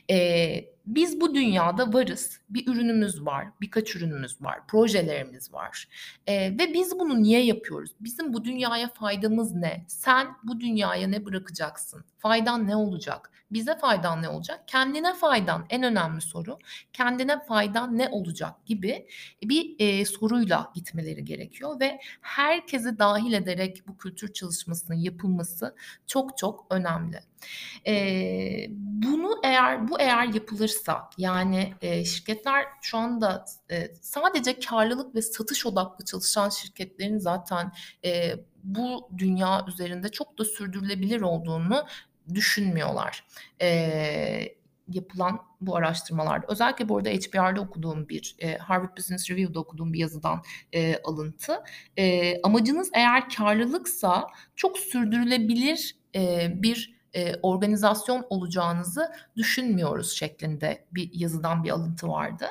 Eee, 0.10 0.74
biz 0.86 1.22
bu 1.22 1.36
dünyada 1.36 1.94
varız. 1.94 2.40
Bir 2.50 2.68
ürünümüz 2.68 3.26
var, 3.26 3.48
birkaç 3.62 3.96
ürünümüz 3.96 4.42
var, 4.42 4.68
projelerimiz 4.68 5.54
var. 5.54 5.88
Eee, 6.28 6.58
ve 6.60 6.74
biz 6.74 7.00
bunu 7.00 7.24
niye 7.24 7.46
yapıyoruz? 7.46 7.92
Bizim 8.00 8.34
bu 8.34 8.44
dünyaya 8.44 8.90
faydamız 8.90 9.56
ne? 9.56 9.86
Sen 9.88 10.28
bu 10.44 10.60
dünyaya 10.60 11.08
ne 11.08 11.26
bırakacaksın? 11.26 12.04
Faydan 12.18 12.68
ne 12.68 12.76
olacak? 12.76 13.32
Bize 13.52 13.78
faydan 13.78 14.22
ne 14.22 14.30
olacak? 14.30 14.64
Kendine 14.68 15.14
faydan 15.14 15.66
en 15.70 15.84
önemli 15.84 16.22
soru. 16.22 16.58
Kendine 16.94 17.46
faydan 17.46 17.98
ne 17.98 18.10
olacak 18.10 18.66
gibi 18.66 19.08
bir 19.44 19.76
e, 19.80 20.06
soruyla 20.06 20.72
gitmeleri 20.76 21.26
gerekiyor 21.26 21.80
ve 21.80 22.00
herkesi 22.22 23.00
dahil 23.00 23.34
ederek 23.34 23.88
bu 23.88 23.98
kültür 23.98 24.34
çalışmasının 24.34 24.98
yapılması 24.98 25.76
çok 26.08 26.38
çok 26.38 26.66
önemli. 26.70 27.20
Eee, 27.86 28.68
bunu 28.72 29.40
eğer 29.44 29.88
bu 29.88 30.00
eğer 30.00 30.26
yapılırsa 30.34 31.10
yani 31.18 31.74
e, 31.82 32.06
şirketler 32.06 32.66
şu 32.82 32.98
anda 32.98 33.46
e, 33.72 33.96
sadece 34.02 34.60
karlılık 34.60 35.16
ve 35.16 35.22
satış 35.22 35.66
odaklı 35.66 36.06
çalışan 36.06 36.50
şirketlerin 36.50 37.18
zaten 37.18 37.72
e, 38.06 38.34
bu 38.64 39.10
dünya 39.18 39.66
üzerinde 39.68 40.10
çok 40.10 40.40
da 40.40 40.46
sürdürülebilir 40.46 41.22
olduğunu 41.22 41.86
düşünmüyorlar. 42.34 43.24
Eee, 43.62 44.58
yapılan 44.88 45.40
bu 45.62 45.76
araştırmalarda. 45.76 46.46
Özellikle 46.50 46.90
bu 46.90 46.98
arada 46.98 47.10
HBR'da 47.10 47.62
okuduğum 47.62 48.10
bir, 48.10 48.36
e, 48.40 48.58
Harvard 48.58 48.98
Business 48.98 49.30
Review'da 49.30 49.60
okuduğum 49.60 49.94
bir 49.94 50.00
yazıdan 50.00 50.42
e, 50.74 50.98
alıntı. 51.04 51.64
E, 51.98 52.34
amacınız 52.42 52.90
eğer 52.94 53.30
karlılıksa 53.30 54.28
çok 54.56 54.78
sürdürülebilir 54.78 55.96
e, 56.16 56.52
bir 56.56 56.97
eee, 57.14 57.36
organizasyon 57.42 58.26
olacağınızı 58.30 59.12
düşünmüyoruz 59.36 60.12
şeklinde 60.12 60.86
bir 60.92 61.10
yazıdan 61.14 61.64
bir 61.64 61.70
alıntı 61.70 62.08
vardı. 62.08 62.46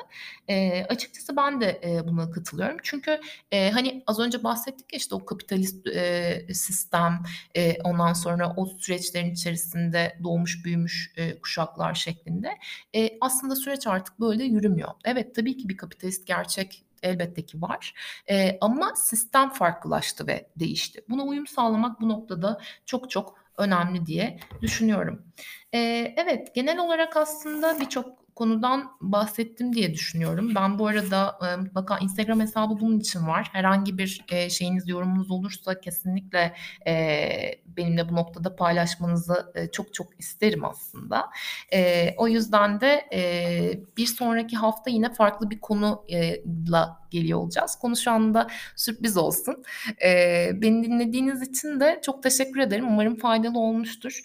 Eee, 0.49 0.85
açıkçası 0.89 1.37
ben 1.37 1.61
de, 1.61 1.79
eee, 1.83 2.01
buna 2.07 2.31
katılıyorum. 2.31 2.77
Çünkü, 2.83 3.19
eee, 3.51 3.71
hani, 3.71 4.03
az 4.07 4.19
önce 4.19 4.43
bahsettik 4.43 4.93
ya, 4.93 4.97
işte, 4.97 5.15
o 5.15 5.25
kapitalist, 5.25 5.87
eee, 5.87 6.47
sistem, 6.53 7.23
eee, 7.55 7.77
ondan 7.83 8.13
sonra 8.13 8.53
o 8.57 8.65
süreçlerin 8.77 9.31
içerisinde 9.31 10.17
doğmuş 10.23 10.65
büyümüş, 10.65 11.13
eee, 11.17 11.39
kuşaklar 11.41 11.93
şeklinde. 11.93 12.49
Eee, 12.93 13.17
aslında 13.21 13.55
süreç 13.55 13.87
artık 13.87 14.19
böyle 14.19 14.43
yürümüyor. 14.43 14.89
Evet, 15.05 15.35
tabii 15.35 15.57
ki 15.57 15.69
bir 15.69 15.77
kapitalist 15.77 16.27
gerçek 16.27 16.83
elbette 17.03 17.45
ki 17.45 17.61
var, 17.61 17.93
eee, 18.29 18.57
ama 18.61 18.93
sistem 18.95 19.49
farklılaştı 19.49 20.27
ve 20.27 20.49
değişti. 20.55 21.01
Buna 21.09 21.23
uyum 21.23 21.47
sağlamak 21.47 22.01
bu 22.01 22.09
noktada 22.09 22.61
çok 22.85 23.09
çok 23.11 23.35
önemli 23.57 24.05
diye 24.05 24.39
düşünüyorum. 24.61 25.33
Eee, 25.73 26.15
evet, 26.17 26.55
genel 26.55 26.79
olarak 26.79 27.17
aslında 27.17 27.79
birçok 27.79 28.26
konudan 28.37 28.91
bahsettim 29.01 29.73
diye 29.73 29.93
düşünüyorum. 29.93 30.55
Ben 30.55 30.79
bu 30.79 30.87
arada, 30.87 31.39
eee, 31.43 31.55
mutlaka 31.55 31.97
Instagram 31.97 32.39
hesabı 32.39 32.79
bunun 32.81 32.99
için 32.99 33.27
var. 33.27 33.49
Herhangi 33.53 33.97
bir, 33.97 34.25
eee, 34.31 34.49
şeyiniz, 34.49 34.87
yorumunuz 34.89 35.31
olursa 35.31 35.79
kesinlikle, 35.81 36.53
eee, 36.87 37.61
benimle 37.77 38.09
bu 38.09 38.15
noktada 38.15 38.55
paylaşmanızı, 38.55 39.53
eee, 39.55 39.71
çok 39.71 39.93
çok 39.93 40.07
isterim 40.19 40.65
aslında. 40.65 41.25
Eee, 41.73 42.15
o 42.17 42.27
yüzden 42.27 42.81
de, 42.81 43.05
eee, 43.11 43.81
bir 43.97 44.05
sonraki 44.05 44.55
hafta 44.57 44.89
yine 44.91 45.13
farklı 45.13 45.49
bir 45.49 45.59
konu 45.59 46.03
eee, 46.07 46.43
la 46.69 46.97
geliyor 47.11 47.39
olacağız. 47.39 47.75
Konu 47.81 47.95
şu 47.97 48.11
anda 48.11 48.47
sürpriz 48.75 49.17
olsun. 49.17 49.63
Eee, 50.01 50.51
beni 50.55 50.83
dinlediğiniz 50.83 51.41
için 51.49 51.79
de 51.79 51.99
çok 52.05 52.23
teşekkür 52.23 52.59
ederim. 52.59 52.87
Umarım 52.87 53.15
faydalı 53.15 53.59
olmuştur. 53.59 54.19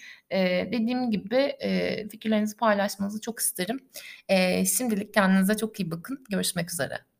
Dediğim 0.73 1.11
gibi, 1.11 1.57
fikirlerinizi 2.11 2.57
paylaşmanızı 2.57 3.21
çok 3.21 3.40
isterim. 3.40 3.81
Eee, 4.31 4.64
şimdilik 4.79 5.14
kendinize 5.14 5.57
çok 5.57 5.81
iyi 5.81 5.90
bakın. 5.90 6.25
Görüşmek 6.31 6.73
üzere. 6.73 7.12